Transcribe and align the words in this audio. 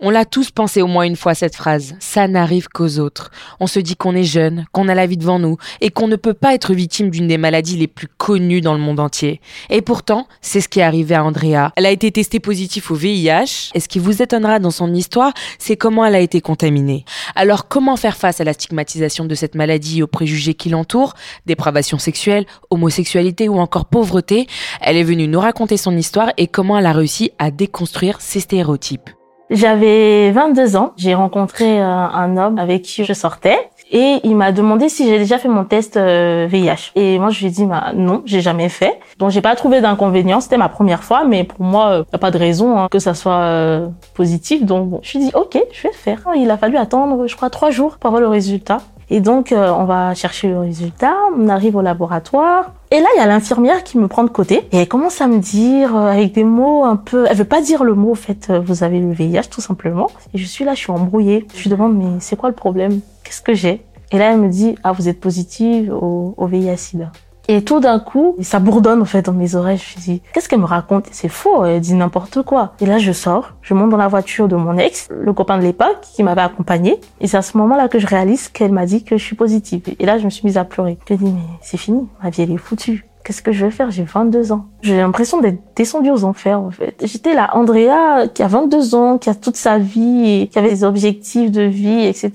On 0.00 0.10
l'a 0.10 0.24
tous 0.24 0.52
pensé 0.52 0.80
au 0.80 0.86
moins 0.86 1.02
une 1.02 1.16
fois 1.16 1.34
cette 1.34 1.56
phrase. 1.56 1.96
Ça 1.98 2.28
n'arrive 2.28 2.68
qu'aux 2.68 3.00
autres. 3.00 3.32
On 3.58 3.66
se 3.66 3.80
dit 3.80 3.96
qu'on 3.96 4.14
est 4.14 4.22
jeune, 4.22 4.64
qu'on 4.70 4.86
a 4.86 4.94
la 4.94 5.06
vie 5.06 5.16
devant 5.16 5.40
nous 5.40 5.56
et 5.80 5.90
qu'on 5.90 6.06
ne 6.06 6.14
peut 6.14 6.34
pas 6.34 6.54
être 6.54 6.72
victime 6.72 7.10
d'une 7.10 7.26
des 7.26 7.36
maladies 7.36 7.76
les 7.76 7.88
plus 7.88 8.06
connues 8.06 8.60
dans 8.60 8.74
le 8.74 8.78
monde 8.78 9.00
entier. 9.00 9.40
Et 9.70 9.82
pourtant, 9.82 10.28
c'est 10.40 10.60
ce 10.60 10.68
qui 10.68 10.78
est 10.78 10.84
arrivé 10.84 11.16
à 11.16 11.24
Andrea. 11.24 11.72
Elle 11.74 11.84
a 11.84 11.90
été 11.90 12.12
testée 12.12 12.38
positive 12.38 12.92
au 12.92 12.94
VIH 12.94 13.72
et 13.74 13.80
ce 13.80 13.88
qui 13.88 13.98
vous 13.98 14.22
étonnera 14.22 14.60
dans 14.60 14.70
son 14.70 14.94
histoire, 14.94 15.32
c'est 15.58 15.76
comment 15.76 16.04
elle 16.04 16.14
a 16.14 16.20
été 16.20 16.40
contaminée. 16.40 17.04
Alors 17.34 17.66
comment 17.66 17.96
faire 17.96 18.16
face 18.16 18.40
à 18.40 18.44
la 18.44 18.52
stigmatisation 18.52 19.24
de 19.24 19.34
cette 19.34 19.56
maladie 19.56 19.98
et 19.98 20.02
aux 20.04 20.06
préjugés 20.06 20.54
qui 20.54 20.68
l'entourent, 20.68 21.14
dépravation 21.44 21.98
sexuelle, 21.98 22.46
homosexualité 22.70 23.48
ou 23.48 23.58
encore 23.58 23.86
pauvreté? 23.86 24.46
Elle 24.80 24.96
est 24.96 25.02
venue 25.02 25.26
nous 25.26 25.40
raconter 25.40 25.76
son 25.76 25.96
histoire 25.96 26.30
et 26.36 26.46
comment 26.46 26.78
elle 26.78 26.86
a 26.86 26.92
réussi 26.92 27.32
à 27.40 27.50
déconstruire 27.50 28.20
ces 28.20 28.38
stéréotypes. 28.38 29.10
J'avais 29.50 30.30
22 30.30 30.76
ans. 30.76 30.92
J'ai 30.96 31.14
rencontré 31.14 31.80
euh, 31.80 31.84
un 31.84 32.36
homme 32.36 32.58
avec 32.58 32.82
qui 32.82 33.04
je 33.04 33.12
sortais 33.12 33.58
et 33.90 34.20
il 34.22 34.36
m'a 34.36 34.52
demandé 34.52 34.88
si 34.88 35.06
j'ai 35.06 35.18
déjà 35.18 35.38
fait 35.38 35.48
mon 35.48 35.64
test 35.64 35.96
VIH. 35.96 36.00
Euh, 36.00 36.48
et 36.94 37.18
moi, 37.18 37.30
je 37.30 37.40
lui 37.40 37.46
ai 37.46 37.50
dit 37.50 37.64
bah, 37.64 37.92
non, 37.94 38.22
j'ai 38.26 38.40
jamais 38.40 38.68
fait. 38.68 39.00
Donc, 39.18 39.30
j'ai 39.30 39.40
pas 39.40 39.54
trouvé 39.56 39.80
d'inconvénient. 39.80 40.40
C'était 40.40 40.58
ma 40.58 40.68
première 40.68 41.02
fois, 41.02 41.24
mais 41.24 41.44
pour 41.44 41.64
moi, 41.64 41.98
il 41.98 42.10
n'y 42.10 42.14
a 42.14 42.18
pas 42.18 42.30
de 42.30 42.38
raison 42.38 42.78
hein, 42.78 42.88
que 42.90 42.98
ça 42.98 43.14
soit 43.14 43.40
euh, 43.40 43.88
positif. 44.14 44.64
Donc, 44.64 44.88
bon, 44.88 45.00
je 45.02 45.16
lui 45.16 45.24
ai 45.24 45.28
dit 45.28 45.34
ok, 45.34 45.58
je 45.72 45.82
vais 45.82 45.88
le 45.90 45.94
faire. 45.94 46.20
Il 46.36 46.50
a 46.50 46.58
fallu 46.58 46.76
attendre, 46.76 47.26
je 47.26 47.36
crois, 47.36 47.50
trois 47.50 47.70
jours 47.70 47.96
pour 47.98 48.08
avoir 48.08 48.20
le 48.20 48.28
résultat. 48.28 48.78
Et 49.10 49.20
donc, 49.20 49.52
euh, 49.52 49.70
on 49.70 49.84
va 49.84 50.14
chercher 50.14 50.48
le 50.48 50.58
résultat, 50.58 51.14
on 51.36 51.48
arrive 51.48 51.76
au 51.76 51.80
laboratoire. 51.80 52.72
Et 52.90 53.00
là, 53.00 53.06
il 53.14 53.18
y 53.18 53.22
a 53.22 53.26
l'infirmière 53.26 53.84
qui 53.84 53.98
me 53.98 54.08
prend 54.08 54.24
de 54.24 54.30
côté 54.30 54.66
et 54.72 54.78
elle 54.78 54.88
commence 54.88 55.20
à 55.20 55.26
me 55.26 55.38
dire 55.38 55.94
euh, 55.94 56.10
avec 56.10 56.32
des 56.32 56.44
mots 56.44 56.84
un 56.84 56.96
peu... 56.96 57.26
Elle 57.28 57.36
veut 57.36 57.44
pas 57.44 57.60
dire 57.60 57.84
le 57.84 57.94
mot, 57.94 58.12
en 58.12 58.14
fait, 58.14 58.48
euh, 58.48 58.60
vous 58.60 58.82
avez 58.82 58.98
le 58.98 59.12
VIH, 59.12 59.48
tout 59.50 59.60
simplement. 59.60 60.10
Et 60.32 60.38
je 60.38 60.46
suis 60.46 60.64
là, 60.64 60.72
je 60.72 60.80
suis 60.80 60.90
embrouillée. 60.90 61.46
Je 61.54 61.64
lui 61.64 61.70
demande, 61.70 61.98
mais 61.98 62.20
c'est 62.20 62.36
quoi 62.36 62.48
le 62.48 62.54
problème? 62.54 63.00
Qu'est-ce 63.24 63.42
que 63.42 63.52
j'ai? 63.52 63.82
Et 64.10 64.16
là, 64.16 64.32
elle 64.32 64.40
me 64.40 64.48
dit, 64.48 64.74
ah, 64.84 64.92
vous 64.92 65.08
êtes 65.08 65.20
positive 65.20 65.92
au, 65.92 66.32
au 66.38 66.46
VIH-Sida. 66.46 67.12
Et 67.50 67.64
tout 67.64 67.80
d'un 67.80 67.98
coup, 67.98 68.36
ça 68.42 68.58
bourdonne 68.58 69.00
en 69.00 69.06
fait 69.06 69.22
dans 69.22 69.32
mes 69.32 69.54
oreilles. 69.54 69.78
Je 69.78 69.98
me 69.98 70.02
dis, 70.02 70.22
qu'est-ce 70.34 70.50
qu'elle 70.50 70.60
me 70.60 70.66
raconte? 70.66 71.06
C'est 71.12 71.30
faux, 71.30 71.64
elle 71.64 71.80
dit 71.80 71.94
n'importe 71.94 72.42
quoi. 72.42 72.74
Et 72.78 72.84
là, 72.84 72.98
je 72.98 73.10
sors, 73.10 73.52
je 73.62 73.72
monte 73.72 73.88
dans 73.88 73.96
la 73.96 74.08
voiture 74.08 74.48
de 74.48 74.56
mon 74.56 74.76
ex, 74.76 75.08
le 75.10 75.32
copain 75.32 75.56
de 75.56 75.62
l'époque, 75.62 75.96
qui 76.02 76.22
m'avait 76.22 76.42
accompagné. 76.42 77.00
Et 77.22 77.26
c'est 77.26 77.38
à 77.38 77.42
ce 77.42 77.56
moment-là 77.56 77.88
que 77.88 77.98
je 77.98 78.06
réalise 78.06 78.48
qu'elle 78.48 78.72
m'a 78.72 78.84
dit 78.84 79.02
que 79.02 79.16
je 79.16 79.24
suis 79.24 79.34
positive. 79.34 79.80
Et 79.98 80.04
là, 80.04 80.18
je 80.18 80.26
me 80.26 80.30
suis 80.30 80.44
mise 80.44 80.58
à 80.58 80.64
pleurer. 80.64 80.98
Je 81.08 81.14
me 81.14 81.18
dis, 81.18 81.24
mais 81.24 81.40
c'est 81.62 81.78
fini, 81.78 82.06
ma 82.22 82.28
vie 82.28 82.42
elle 82.42 82.52
est 82.52 82.58
foutue. 82.58 83.06
Qu'est-ce 83.24 83.40
que 83.40 83.52
je 83.52 83.64
vais 83.64 83.70
faire? 83.70 83.90
J'ai 83.90 84.04
22 84.04 84.52
ans. 84.52 84.66
J'ai 84.82 84.98
l'impression 84.98 85.40
d'être 85.40 85.60
descendue 85.74 86.10
aux 86.10 86.24
enfers, 86.24 86.60
en 86.60 86.70
fait. 86.70 87.02
J'étais 87.02 87.34
la 87.34 87.56
Andrea 87.56 88.28
qui 88.32 88.42
a 88.42 88.48
22 88.48 88.94
ans, 88.94 89.16
qui 89.16 89.30
a 89.30 89.34
toute 89.34 89.56
sa 89.56 89.78
vie, 89.78 90.42
et 90.42 90.48
qui 90.48 90.58
avait 90.58 90.70
des 90.70 90.84
objectifs 90.84 91.50
de 91.50 91.62
vie, 91.62 92.04
etc. 92.04 92.30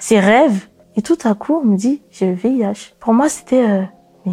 Ses 0.00 0.18
rêves. 0.18 0.66
Et 0.96 1.02
tout 1.02 1.18
à 1.22 1.34
coup, 1.34 1.60
on 1.62 1.66
me 1.66 1.76
dit, 1.76 2.02
j'ai 2.10 2.26
le 2.26 2.34
VIH. 2.34 2.94
Pour 2.98 3.12
moi, 3.12 3.28
c'était... 3.28 3.64
Euh, 3.64 4.30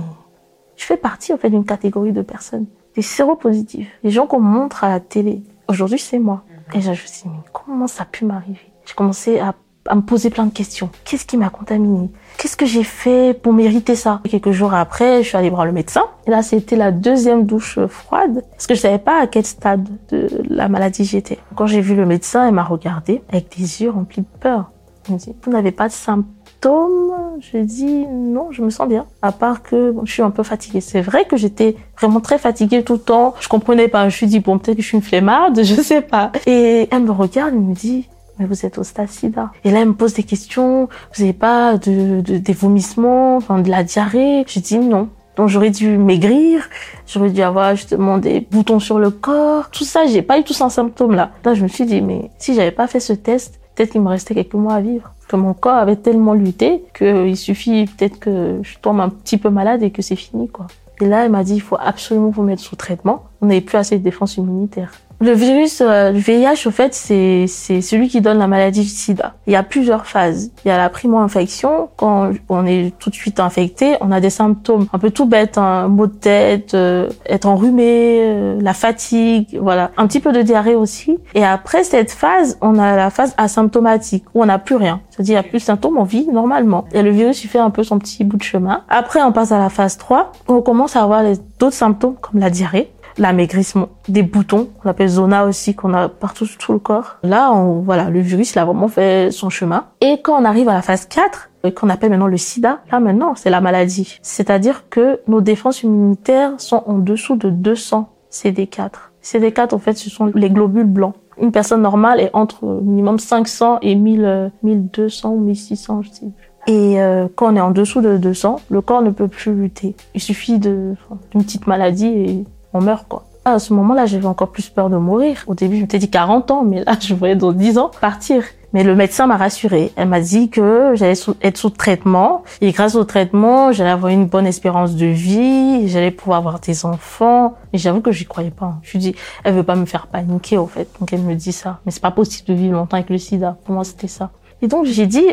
je 0.76 0.86
fais 0.86 0.98
partie 0.98 1.34
en 1.34 1.38
fait 1.38 1.50
d'une 1.50 1.66
catégorie 1.66 2.12
de 2.12 2.22
personnes, 2.22 2.66
des 2.96 3.02
séropositifs, 3.02 3.90
les 4.04 4.10
gens 4.10 4.28
qu'on 4.28 4.40
montre 4.40 4.84
à 4.84 4.90
la 4.90 5.00
télé. 5.00 5.44
Aujourd'hui, 5.68 6.00
c'est 6.00 6.20
moi. 6.20 6.44
Et 6.74 6.82
je 6.82 6.90
me 6.90 6.96
suis 6.96 7.10
dit, 7.10 7.24
mais 7.26 7.44
comment 7.52 7.88
ça 7.88 8.04
a 8.04 8.06
pu 8.06 8.26
m'arriver? 8.26 8.60
J'ai 8.86 8.94
commencé 8.94 9.40
à, 9.40 9.54
me 9.94 10.02
poser 10.02 10.30
plein 10.30 10.46
de 10.46 10.54
questions. 10.54 10.90
Qu'est-ce 11.04 11.26
qui 11.26 11.38
m'a 11.38 11.50
contaminé? 11.50 12.10
Qu'est-ce 12.38 12.56
que 12.56 12.66
j'ai 12.66 12.84
fait 12.84 13.40
pour 13.40 13.54
mériter 13.54 13.96
ça? 13.96 14.22
Quelques 14.30 14.52
jours 14.52 14.74
après, 14.74 15.24
je 15.24 15.28
suis 15.28 15.38
allée 15.38 15.50
voir 15.50 15.66
le 15.66 15.72
médecin. 15.72 16.06
Et 16.26 16.32
là, 16.32 16.42
c'était 16.42 16.76
la 16.76 16.92
deuxième 16.92 17.46
douche 17.46 17.80
froide, 17.88 18.44
parce 18.52 18.66
que 18.66 18.76
je 18.76 18.80
savais 18.80 18.98
pas 18.98 19.22
à 19.22 19.28
quel 19.28 19.46
stade 19.46 19.88
de 20.10 20.30
la 20.50 20.70
maladie 20.70 21.04
j'étais. 21.04 21.38
Quand 21.56 21.68
j'ai 21.68 21.82
vu 21.82 21.96
le 21.96 22.06
médecin, 22.06 22.48
il 22.48 22.54
m'a 22.54 22.64
regardé 22.64 23.22
avec 23.30 23.56
des 23.58 23.82
yeux 23.84 23.90
remplis 23.90 24.22
de 24.22 24.40
peur. 24.40 24.72
Il 25.08 25.16
me 25.16 25.20
dit, 25.20 25.36
vous 25.44 25.52
n'avez 25.52 25.72
pas 25.72 25.88
de 25.90 25.94
symptômes 25.94 26.32
je 26.66 27.58
dis 27.58 28.06
non, 28.08 28.52
je 28.52 28.62
me 28.62 28.70
sens 28.70 28.88
bien. 28.88 29.06
À 29.22 29.32
part 29.32 29.64
que 29.64 29.94
je 30.04 30.12
suis 30.12 30.22
un 30.22 30.32
peu 30.32 30.44
fatiguée. 30.44 30.82
C'est 30.82 31.02
vrai 31.02 31.26
que 31.26 31.38
j'étais 31.38 31.76
vraiment 32.00 32.20
très 32.20 32.38
fatiguée 32.38 32.84
tout 32.84 32.94
le 32.94 33.00
temps. 33.00 33.34
Je 33.40 33.48
comprenais 33.48 33.88
pas. 33.88 34.10
Je 34.10 34.16
suis 34.16 34.28
dit 34.28 34.40
bon, 34.40 34.58
peut-être 34.58 34.78
que 34.78 34.84
je 34.84 34.88
suis 34.88 34.98
une 34.98 35.04
flemmarde, 35.04 35.60
je 35.64 35.82
sais 35.82 36.02
pas. 36.02 36.32
Et 36.46 36.88
elle 36.92 37.04
me 37.04 37.12
regarde, 37.12 37.54
elle 37.54 37.62
me 37.62 37.74
dit 37.74 38.08
mais 38.40 38.46
vous 38.46 38.66
êtes 38.66 38.78
au 38.80 38.84
stade 38.84 39.10
sida. 39.10 39.52
Et 39.64 39.72
là, 39.72 39.82
elle 39.82 39.90
me 39.90 39.94
pose 39.94 40.14
des 40.16 40.24
questions. 40.24 40.90
Vous 41.16 41.22
n'avez 41.22 41.34
pas 41.34 41.78
de, 41.78 42.22
de, 42.22 42.38
des 42.38 42.54
vomissements, 42.54 43.38
enfin 43.38 43.60
de 43.60 43.70
la 43.70 43.84
diarrhée? 43.84 44.44
Je 44.48 44.60
dis 44.60 44.80
non. 44.80 45.10
Donc 45.36 45.50
j'aurais 45.50 45.72
dû 45.72 45.98
maigrir, 45.98 46.70
j'aurais 47.08 47.32
dû 47.32 47.42
avoir 47.42 47.76
justement 47.76 48.20
des 48.20 48.40
boutons 48.40 48.80
sur 48.80 49.00
le 49.00 49.10
corps, 49.10 49.72
tout 49.72 49.84
ça, 49.84 50.06
j'ai 50.06 50.22
pas 50.22 50.38
eu 50.38 50.44
tous 50.44 50.54
ces 50.54 50.70
symptômes 50.70 51.16
là. 51.16 51.32
Là, 51.44 51.56
je 51.56 51.64
me 51.64 51.68
suis 51.68 51.86
dit 51.86 52.02
mais 52.02 52.30
si 52.38 52.54
j'avais 52.54 52.72
pas 52.72 52.86
fait 52.86 53.00
ce 53.00 53.14
test, 53.14 53.60
peut-être 53.74 53.94
qu'il 53.94 54.02
me 54.02 54.10
restait 54.10 54.36
quelques 54.36 54.54
mois 54.54 54.76
à 54.76 54.82
vivre 54.82 55.13
que 55.28 55.36
mon 55.36 55.54
corps 55.54 55.78
avait 55.78 55.96
tellement 55.96 56.34
lutté 56.34 56.84
qu'il 56.98 57.38
suffit 57.38 57.86
peut-être 57.86 58.20
que 58.20 58.60
je 58.62 58.78
tombe 58.80 59.00
un 59.00 59.10
petit 59.10 59.38
peu 59.38 59.50
malade 59.50 59.84
et 59.84 59.92
que 59.92 60.02
c'est 60.02 60.16
fini, 60.16 60.48
quoi. 60.50 60.68
Et 61.02 61.08
là, 61.08 61.26
elle 61.26 61.32
m'a 61.32 61.44
dit, 61.44 61.56
il 61.56 61.62
faut 61.62 61.78
absolument 61.80 62.30
vous 62.30 62.44
mettre 62.44 62.62
sous 62.62 62.76
traitement. 62.76 63.24
On 63.42 63.48
n'avait 63.48 63.62
plus 63.62 63.78
assez 63.78 63.98
de 63.98 64.04
défense 64.04 64.38
immunitaire. 64.38 64.92
Le 65.24 65.32
virus 65.32 65.80
euh, 65.80 66.12
VIH, 66.14 66.68
au 66.68 66.72
fait, 66.72 66.94
c'est 66.94 67.46
c'est 67.48 67.80
celui 67.80 68.10
qui 68.10 68.20
donne 68.20 68.40
la 68.40 68.48
maladie 68.48 68.82
du 68.82 68.90
sida. 68.90 69.36
Il 69.48 69.54
y 69.54 69.56
a 69.56 69.64
plusieurs 69.64 70.06
phases. 70.06 70.52
Il 70.66 70.68
y 70.68 70.72
a 70.72 70.76
la 70.76 70.90
primo-infection, 70.90 71.88
quand 71.96 72.32
on 72.50 72.66
est 72.66 72.92
tout 73.00 73.10
de 73.10 73.16
suite 73.16 73.40
infecté, 73.40 73.96
on 74.02 74.12
a 74.12 74.20
des 74.20 74.30
symptômes 74.30 74.86
un 74.92 75.00
peu 75.00 75.12
tout 75.12 75.26
bêtes, 75.26 75.58
un 75.58 75.62
hein, 75.62 75.88
maux 75.88 76.08
de 76.08 76.14
tête, 76.14 76.74
euh, 76.74 77.08
être 77.26 77.46
enrhumé, 77.46 78.20
euh, 78.20 78.60
la 78.60 78.74
fatigue, 78.74 79.58
voilà, 79.62 79.92
un 79.96 80.08
petit 80.08 80.20
peu 80.20 80.34
de 80.34 80.42
diarrhée 80.42 80.76
aussi. 80.76 81.18
Et 81.36 81.46
après 81.46 81.86
cette 81.86 82.12
phase, 82.12 82.58
on 82.60 82.78
a 82.78 82.98
la 82.98 83.10
phase 83.10 83.34
asymptomatique 83.38 84.26
où 84.34 84.44
on 84.44 84.48
n'a 84.48 84.60
plus 84.60 84.76
rien. 84.76 85.00
C'est-à-dire, 85.10 85.36
il 85.36 85.42
n'y 85.42 85.48
a 85.48 85.50
plus 85.50 85.60
de 85.60 85.64
symptômes, 85.64 85.98
on 85.98 86.04
vit 86.04 86.28
normalement. 86.28 86.84
Et 86.92 87.02
le 87.02 87.12
virus, 87.12 87.46
il 87.46 87.48
fait 87.48 87.60
un 87.60 87.70
peu 87.70 87.84
son 87.84 87.98
petit 87.98 88.26
bout 88.26 88.36
de 88.36 88.44
chemin. 88.44 88.84
Après, 88.90 89.22
on 89.22 89.32
passe 89.32 89.54
à 89.54 89.58
la 89.58 89.70
phase 89.70 89.98
3, 89.98 90.34
où 90.50 90.54
on 90.54 90.62
commence 90.62 90.98
à 90.98 91.02
avoir 91.02 91.24
d'autres 91.60 91.72
symptômes 91.72 92.16
comme 92.20 92.42
la 92.42 92.50
diarrhée 92.50 92.92
l'amaigrissement, 93.18 93.90
des 94.08 94.24
boutons, 94.24 94.70
on 94.84 94.90
appelle 94.90 95.08
zona 95.08 95.46
aussi, 95.46 95.76
qu'on 95.76 95.94
a 95.94 96.10
partout 96.10 96.46
sur 96.46 96.58
tout 96.58 96.74
le 96.74 96.80
corps. 96.80 97.18
Là, 97.24 97.52
on, 97.52 97.82
voilà, 97.82 98.10
le 98.10 98.20
virus, 98.20 98.54
il 98.54 98.60
a 98.60 98.66
vraiment 98.66 98.88
fait 98.88 99.32
son 99.32 99.50
chemin. 99.50 99.86
Et 100.02 100.22
quand 100.22 100.40
on 100.40 100.46
arrive 100.46 100.70
à 100.70 100.74
la 100.74 100.82
phase 100.82 101.06
4, 101.06 101.50
euh, 101.66 101.72
qu'on 101.72 101.90
appelle 101.90 102.10
maintenant 102.10 102.28
le 102.28 102.38
sida, 102.38 102.80
là 102.92 103.00
maintenant, 103.00 103.36
c'est 103.36 103.50
la 103.50 103.62
maladie. 103.62 104.20
C'est-à-dire 104.22 104.90
que 104.90 105.22
nos 105.28 105.42
défenses 105.42 105.84
immunitaires 105.84 106.54
sont 106.58 106.84
en 106.86 106.98
dessous 106.98 107.36
de 107.36 107.50
200 107.50 108.10
CD4. 108.32 108.92
CD4, 109.24 109.74
en 109.74 109.80
fait, 109.80 109.98
ce 109.98 110.10
sont 110.10 110.26
les 110.34 110.50
globules 110.50 110.86
blancs. 110.86 111.16
Une 111.40 111.52
personne 111.52 111.82
normale 111.82 112.20
est 112.20 112.30
entre 112.34 112.66
minimum 112.66 113.18
500 113.18 113.80
et 113.82 113.96
1000, 113.96 114.52
1200 114.62 115.32
ou 115.32 115.40
1600, 115.40 116.02
je 116.04 116.10
sais 116.10 116.20
plus. 116.26 116.54
Et 116.66 117.02
euh, 117.02 117.28
quand 117.36 117.52
on 117.52 117.56
est 117.56 117.62
en 117.62 117.72
dessous 117.72 118.02
de 118.02 118.18
200, 118.18 118.58
le 118.70 118.82
corps 118.82 119.02
ne 119.02 119.10
peut 119.10 119.28
plus 119.28 119.54
lutter. 119.54 119.96
Il 120.14 120.22
suffit 120.22 120.60
d'une 120.60 120.96
petite 121.32 121.68
maladie 121.68 122.08
et 122.08 122.44
on 122.74 122.82
meurt 122.82 123.08
quoi. 123.08 123.26
À 123.46 123.60
ce 123.60 123.74
moment-là, 123.74 124.06
j'avais 124.06 124.26
encore 124.26 124.52
plus 124.52 124.70
peur 124.70 124.90
de 124.90 124.96
mourir. 124.96 125.44
Au 125.48 125.54
début, 125.54 125.76
je 125.76 125.82
m'étais 125.82 126.00
dit 126.00 126.10
40 126.10 126.50
ans, 126.52 126.64
mais 126.64 126.84
là, 126.86 126.96
je 127.02 127.14
voyais 127.14 127.36
dans 127.36 127.52
10 127.52 127.78
ans 127.78 127.92
partir. 128.00 128.44
Mais 128.72 128.84
le 128.84 128.96
médecin 128.96 129.28
m'a 129.28 129.38
rassurée. 129.38 129.92
Elle 129.96 130.08
m'a 130.08 130.22
dit 130.22 130.50
que 130.50 130.94
j'allais 130.96 131.20
être 131.42 131.58
sous 131.58 131.70
traitement 131.70 132.44
et 132.60 132.72
grâce 132.72 132.96
au 132.96 133.04
traitement, 133.04 133.72
j'allais 133.72 133.92
avoir 133.92 134.12
une 134.12 134.26
bonne 134.26 134.48
espérance 134.48 134.96
de 134.96 135.06
vie, 135.06 135.88
j'allais 135.90 136.10
pouvoir 136.10 136.40
avoir 136.40 136.60
des 136.60 136.86
enfants. 136.86 137.54
Et 137.72 137.78
j'avoue 137.78 138.02
que 138.02 138.12
j'y 138.12 138.26
croyais 138.26 138.50
pas. 138.50 138.76
Je 138.82 138.94
lui 138.94 139.00
dis, 139.00 139.16
elle 139.44 139.54
veut 139.54 139.64
pas 139.64 139.76
me 139.76 139.86
faire 139.86 140.08
paniquer, 140.08 140.58
au 140.58 140.66
fait. 140.66 140.88
Donc 141.00 141.14
elle 141.14 141.22
me 141.22 141.36
dit 141.36 141.52
ça. 141.52 141.82
Mais 141.86 141.92
c'est 141.92 142.02
pas 142.02 142.12
possible 142.12 142.48
de 142.48 142.54
vivre 142.56 142.74
longtemps 142.74 142.98
avec 142.98 143.12
le 143.12 143.20
sida. 143.20 143.58
Pour 143.66 143.76
moi, 143.76 143.84
c'était 143.84 144.08
ça. 144.08 144.32
Et 144.64 144.68
donc 144.68 144.86
j'ai 144.86 145.06
dit 145.06 145.26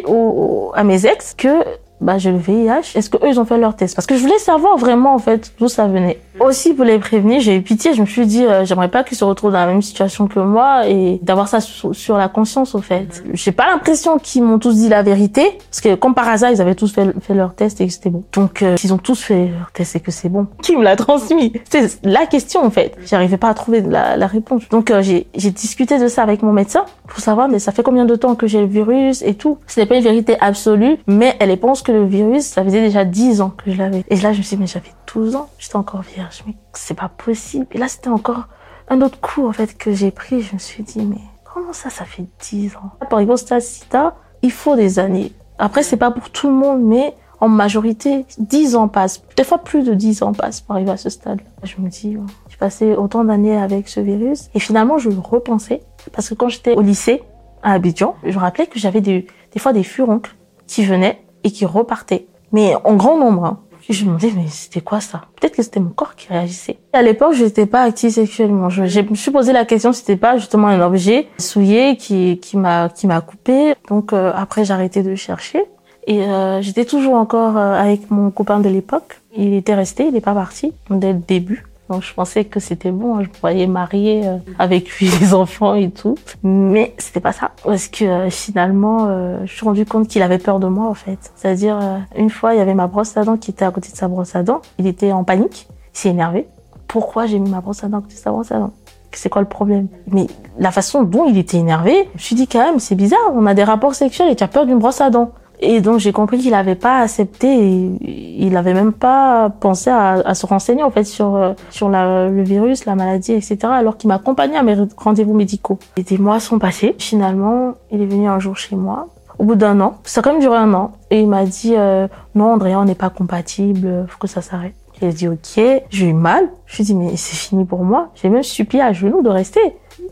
à 0.75 0.85
mes 0.85 1.07
ex 1.07 1.35
que 1.35 1.65
bah 2.01 2.19
j'ai 2.19 2.33
le 2.33 2.39
VIH. 2.39 2.97
Est-ce 2.97 3.11
que 3.11 3.17
eux 3.19 3.29
ils 3.29 3.41
ont 3.41 3.45
fait 3.45 3.59
leur 3.59 3.77
test? 3.77 3.95
Parce 3.95 4.07
que 4.07 4.17
je 4.17 4.21
voulais 4.21 4.39
savoir 4.39 4.77
vraiment 4.77 5.15
en 5.15 5.19
fait 5.19 5.53
d'où 5.59 5.69
ça 5.69 5.87
venait. 5.87 6.19
Aussi 6.41 6.75
pour 6.75 6.85
les 6.85 6.99
prévenir, 6.99 7.41
j'ai 7.41 7.57
eu 7.57 7.63
pitié. 7.63 7.95
Je 7.95 8.01
me 8.01 8.07
suis 8.07 8.27
dit 8.27 8.45
euh, 8.45 8.65
j'aimerais 8.65 8.89
pas 8.89 9.05
qu'ils 9.05 9.17
se 9.17 9.25
retrouvent 9.25 9.53
dans 9.53 9.59
la 9.59 9.67
même 9.67 9.83
situation 9.83 10.27
que 10.27 10.41
moi 10.41 10.89
et 10.89 11.19
d'avoir 11.23 11.49
ça 11.49 11.61
sur, 11.61 12.17
la 12.17 12.29
conscience 12.29 12.75
au 12.75 12.81
fait. 12.81 13.23
J'ai 13.35 13.53
pas 13.53 13.67
l'impression 13.71 14.19
qu'ils 14.19 14.43
m'ont 14.43 14.59
tous 14.59 14.75
dit 14.75 14.89
la 14.89 15.03
vérité 15.03 15.59
parce 15.71 15.81
que 15.81 15.95
comme 15.95 16.15
par 16.15 16.29
hasard 16.29 16.51
ils 16.51 16.61
avaient 16.61 16.75
tous 16.75 16.93
fait, 16.93 17.13
fait 17.21 17.35
leur 17.35 17.55
test 17.55 17.81
et 17.81 17.87
que 17.87 17.93
c'était 17.93 18.11
bon. 18.11 18.25
Donc 18.33 18.63
euh, 18.63 18.77
s'ils 18.77 18.93
ont 18.93 18.99
tous 18.99 19.21
fait 19.21 19.49
leur 19.59 19.71
test 19.73 19.97
et 19.97 20.01
que 20.01 20.11
c'est 20.11 20.29
bon, 20.29 20.47
qui 20.63 20.77
me 20.77 20.83
l'a 20.83 20.97
transmis? 20.97 21.53
C'est 21.69 22.05
la 22.05 22.27
question 22.27 22.65
en 22.65 22.71
fait. 22.71 22.97
J'arrivais 23.07 23.37
pas 23.37 23.49
à 23.49 23.55
trouver 23.55 23.81
la, 23.83 24.17
la 24.17 24.27
réponse. 24.27 24.69
Donc 24.71 24.91
euh, 24.91 25.03
j'ai 25.03 25.27
j'ai 25.35 25.51
discuté 25.51 25.99
de 25.99 26.09
ça 26.09 26.23
avec 26.23 26.43
mon 26.43 26.53
médecin 26.53 26.85
pour 27.07 27.21
savoir 27.21 27.49
mais 27.49 27.59
ça 27.59 27.73
fait 27.73 27.83
combien 27.83 28.05
de 28.05 28.17
temps 28.17 28.35
que 28.35 28.47
j'ai 28.47 28.61
le 28.61 28.67
virus 28.67 29.23
et 29.23 29.35
tout? 29.35 29.59
Ce 29.67 29.79
n'est 29.79 29.87
pas 29.87 29.97
une 29.97 30.05
vérité 30.05 30.37
absolue, 30.41 30.97
mais 31.07 31.37
elle 31.39 31.51
pense 31.57 31.83
que 31.83 31.90
le 31.93 32.05
virus, 32.05 32.45
ça 32.45 32.65
faisait 32.65 32.81
déjà 32.81 33.05
10 33.05 33.41
ans 33.41 33.51
que 33.51 33.71
je 33.71 33.77
l'avais. 33.77 34.05
Et 34.09 34.17
là, 34.17 34.33
je 34.33 34.39
me 34.39 34.43
suis 34.43 34.57
dit, 34.57 34.63
mais 34.63 34.67
j'avais 34.67 34.93
12 35.13 35.37
ans, 35.37 35.49
j'étais 35.59 35.77
encore 35.77 36.03
vierge. 36.03 36.43
Mais 36.47 36.55
c'est 36.73 36.95
pas 36.95 37.09
possible. 37.09 37.67
Et 37.73 37.79
là, 37.79 37.89
c'était 37.89 38.09
encore 38.09 38.49
un 38.89 39.01
autre 39.03 39.21
coup, 39.21 39.47
en 39.47 39.53
fait, 39.53 39.77
que 39.77 39.93
j'ai 39.93 40.11
pris. 40.11 40.43
Je 40.43 40.55
me 40.55 40.59
suis 40.59 40.83
dit, 40.83 41.05
mais 41.05 41.21
comment 41.45 41.73
ça, 41.73 41.91
ça 41.91 42.05
fait 42.05 42.25
10 42.51 42.77
ans? 42.77 42.91
Pour 43.09 43.19
au 43.19 43.37
stade 43.37 43.63
SIDA, 43.63 44.15
il 44.43 44.53
faut 44.53 44.77
des 44.77 44.99
années. 44.99 45.33
Après, 45.59 45.83
c'est 45.83 45.97
pas 45.97 46.11
pour 46.11 46.31
tout 46.31 46.49
le 46.49 46.55
monde, 46.55 46.83
mais 46.83 47.15
en 47.41 47.49
majorité, 47.49 48.27
10 48.39 48.77
ans 48.77 48.89
passent. 48.89 49.23
Des 49.37 49.45
fois, 49.45 49.59
plus 49.59 49.85
de 49.85 49.95
10 49.95 50.23
ans 50.23 50.33
passent 50.33 50.61
pour 50.61 50.75
arriver 50.75 50.91
à 50.91 50.97
ce 50.97 51.11
stade. 51.11 51.41
Je 51.63 51.75
me 51.79 51.89
dis, 51.89 52.17
j'ai 52.49 52.57
passé 52.57 52.95
autant 52.95 53.25
d'années 53.25 53.57
avec 53.57 53.89
ce 53.89 54.01
virus. 54.01 54.51
Et 54.55 54.61
finalement, 54.61 54.99
je 54.99 55.11
le 55.11 55.19
repensais. 55.19 55.83
Parce 56.13 56.29
que 56.29 56.35
quand 56.35 56.49
j'étais 56.49 56.75
au 56.75 56.83
lycée, 56.83 57.23
à 57.63 57.73
Abidjan. 57.73 58.15
Je 58.25 58.33
me 58.33 58.39
rappelais 58.39 58.67
que 58.67 58.79
j'avais 58.79 59.01
des, 59.01 59.27
des 59.53 59.59
fois 59.59 59.73
des 59.73 59.83
furoncles 59.83 60.35
qui 60.67 60.85
venaient 60.85 61.23
et 61.45 61.51
qui 61.51 61.65
repartaient. 61.65 62.27
Mais 62.53 62.75
en 62.85 62.95
grand 62.95 63.19
nombre. 63.19 63.45
Hein. 63.45 63.59
je 63.89 64.05
me 64.05 64.09
demandais, 64.09 64.33
mais 64.37 64.49
c'était 64.49 64.81
quoi 64.81 65.01
ça? 65.01 65.23
Peut-être 65.41 65.57
que 65.57 65.63
c'était 65.63 65.81
mon 65.81 65.91
corps 65.91 66.15
qui 66.15 66.29
réagissait. 66.29 66.79
À 66.93 67.03
l'époque, 67.03 67.35
je 67.35 67.45
n'étais 67.45 67.67
pas 67.67 67.83
active 67.83 68.11
sexuellement. 68.11 68.69
Je, 68.69 69.01
me 69.01 69.15
suis 69.15 69.31
posé 69.31 69.53
la 69.53 69.65
question 69.65 69.93
c'était 69.93 70.17
pas 70.17 70.37
justement 70.37 70.69
un 70.69 70.81
objet 70.81 71.29
souillé 71.39 71.97
qui, 71.97 72.39
qui 72.39 72.57
m'a 72.57 72.89
qui 72.89 73.07
m'a 73.07 73.21
coupé. 73.21 73.75
Donc 73.89 74.13
euh, 74.13 74.33
après, 74.35 74.65
j'ai 74.65 74.73
arrêté 74.73 75.03
de 75.03 75.15
chercher. 75.15 75.65
Et 76.07 76.23
euh, 76.23 76.61
j'étais 76.63 76.85
toujours 76.85 77.15
encore 77.15 77.57
euh, 77.57 77.75
avec 77.75 78.11
mon 78.11 78.31
copain 78.31 78.61
de 78.61 78.69
l'époque. 78.69 79.21
Il 79.37 79.55
était 79.55 79.75
resté, 79.75 80.07
il 80.07 80.13
n'est 80.13 80.21
pas 80.21 80.35
parti 80.35 80.73
dès 80.91 81.13
le 81.13 81.19
début. 81.21 81.65
Donc 81.91 82.03
je 82.03 82.15
pensais 82.15 82.45
que 82.45 82.61
c'était 82.61 82.93
bon, 82.93 83.17
hein. 83.17 83.23
je 83.25 83.29
pourrais 83.29 83.67
marier 83.67 84.25
euh, 84.25 84.37
avec 84.61 84.89
lui 84.93 85.11
les 85.21 85.35
enfants 85.35 85.75
et 85.75 85.91
tout. 85.91 86.17
Mais 86.45 86.95
c'était 86.99 87.21
pas 87.21 87.33
ça. 87.33 87.51
Parce 87.65 87.89
que 87.89 88.05
euh, 88.05 88.31
finalement, 88.31 89.09
euh, 89.09 89.41
je 89.45 89.53
suis 89.53 89.65
rendu 89.65 89.85
compte 89.85 90.07
qu'il 90.07 90.23
avait 90.23 90.39
peur 90.39 90.61
de 90.61 90.69
moi 90.69 90.89
en 90.89 90.95
fait. 90.95 91.19
C'est-à-dire, 91.35 91.79
une 92.17 92.31
fois, 92.31 92.55
il 92.55 92.59
y 92.59 92.61
avait 92.61 92.75
ma 92.75 92.87
brosse 92.87 93.17
à 93.17 93.25
dents 93.25 93.37
qui 93.37 93.51
était 93.51 93.65
à 93.65 93.73
côté 93.73 93.91
de 93.91 93.97
sa 93.97 94.07
brosse 94.07 94.37
à 94.37 94.45
dents. 94.45 94.63
Il 94.79 94.87
était 94.87 95.11
en 95.11 95.25
panique, 95.25 95.67
il 95.95 95.99
s'est 95.99 96.11
énervé. 96.11 96.47
Pourquoi 96.87 97.27
j'ai 97.27 97.41
mis 97.41 97.51
ma 97.51 97.61
brosse 97.61 97.83
à 97.83 97.89
dents 97.89 97.99
à 97.99 98.03
côté 98.03 98.15
de 98.15 98.21
sa 98.21 98.31
brosse 98.31 98.53
à 98.53 98.61
dents? 98.61 98.73
C'est 99.13 99.29
quoi 99.29 99.43
le 99.43 99.49
problème? 99.49 99.89
Mais 100.07 100.29
la 100.59 100.71
façon 100.71 101.03
dont 101.03 101.27
il 101.27 101.37
était 101.37 101.57
énervé, 101.57 102.09
je 102.13 102.15
me 102.15 102.19
suis 102.19 102.37
dit 102.37 102.47
quand 102.47 102.65
même, 102.65 102.79
c'est 102.79 102.95
bizarre, 102.95 103.19
on 103.35 103.45
a 103.47 103.55
des 103.55 103.65
rapports 103.65 103.97
sexuels 103.97 104.31
et 104.31 104.37
tu 104.37 104.45
as 104.45 104.49
peur 104.49 104.65
d'une 104.65 104.79
brosse 104.79 105.01
à 105.01 105.11
dents. 105.11 105.33
Et 105.61 105.81
donc 105.81 105.99
j'ai 105.99 106.13
compris 106.13 106.39
qu'il 106.39 106.53
n'avait 106.53 106.75
pas 106.75 107.01
accepté, 107.01 107.47
et 107.49 107.91
il 108.39 108.51
n'avait 108.53 108.73
même 108.73 108.93
pas 108.93 109.51
pensé 109.51 109.91
à, 109.91 110.35
se 110.35 110.47
renseigner 110.47 110.83
en 110.83 110.91
fait 110.91 111.05
sur 111.05 111.37
euh, 111.37 111.53
sur 111.71 111.91
le 111.91 112.43
virus, 112.43 112.87
la 112.87 112.95
maladie, 112.95 113.33
etc. 113.33 113.59
Alors 113.65 113.99
qu'il 113.99 114.09
m'accompagnait 114.09 114.57
à 114.57 114.63
mes 114.63 114.77
rendez-vous 114.97 115.35
médicaux. 115.35 115.79
Et 115.97 116.03
des 116.03 116.17
mois 116.17 116.41
sont 116.41 116.59
passés. 116.59 116.95
Finalement, 116.99 117.75
il 117.91 118.01
est 118.01 118.07
venu 118.07 118.27
un 118.27 118.39
jour 118.39 118.57
chez 118.57 118.75
moi. 118.75 119.09
Au 119.39 119.45
bout 119.45 119.55
d'un 119.55 119.81
an, 119.81 119.99
ça 120.05 120.21
a 120.21 120.23
quand 120.23 120.33
même 120.33 120.41
duré 120.41 120.57
un 120.57 120.73
an, 120.75 120.93
et 121.11 121.21
il 121.21 121.29
m'a 121.29 121.45
dit 121.45 121.75
euh, 121.77 122.09
non 122.35 122.53
Andrea, 122.53 122.77
on 122.77 122.85
n'est 122.85 122.95
pas 122.95 123.11
compatible, 123.11 124.07
faut 124.09 124.19
que 124.19 124.29
ça 124.29 124.41
s'arrête. 124.41 124.75
J'ai 125.01 125.13
dit 125.13 125.29
ok, 125.29 125.63
j'ai 125.91 126.07
eu 126.07 126.13
mal. 126.13 126.49
Je 126.67 126.77
lui 126.77 126.83
ai 126.83 126.87
dit 126.87 126.95
mais 126.95 127.17
c'est 127.17 127.37
fini 127.37 127.65
pour 127.65 127.85
moi. 127.85 128.09
J'ai 128.15 128.29
même 128.29 128.43
supplié 128.43 128.83
à 128.83 128.93
genoux 128.93 129.23
de 129.23 129.31
rester. 129.31 129.61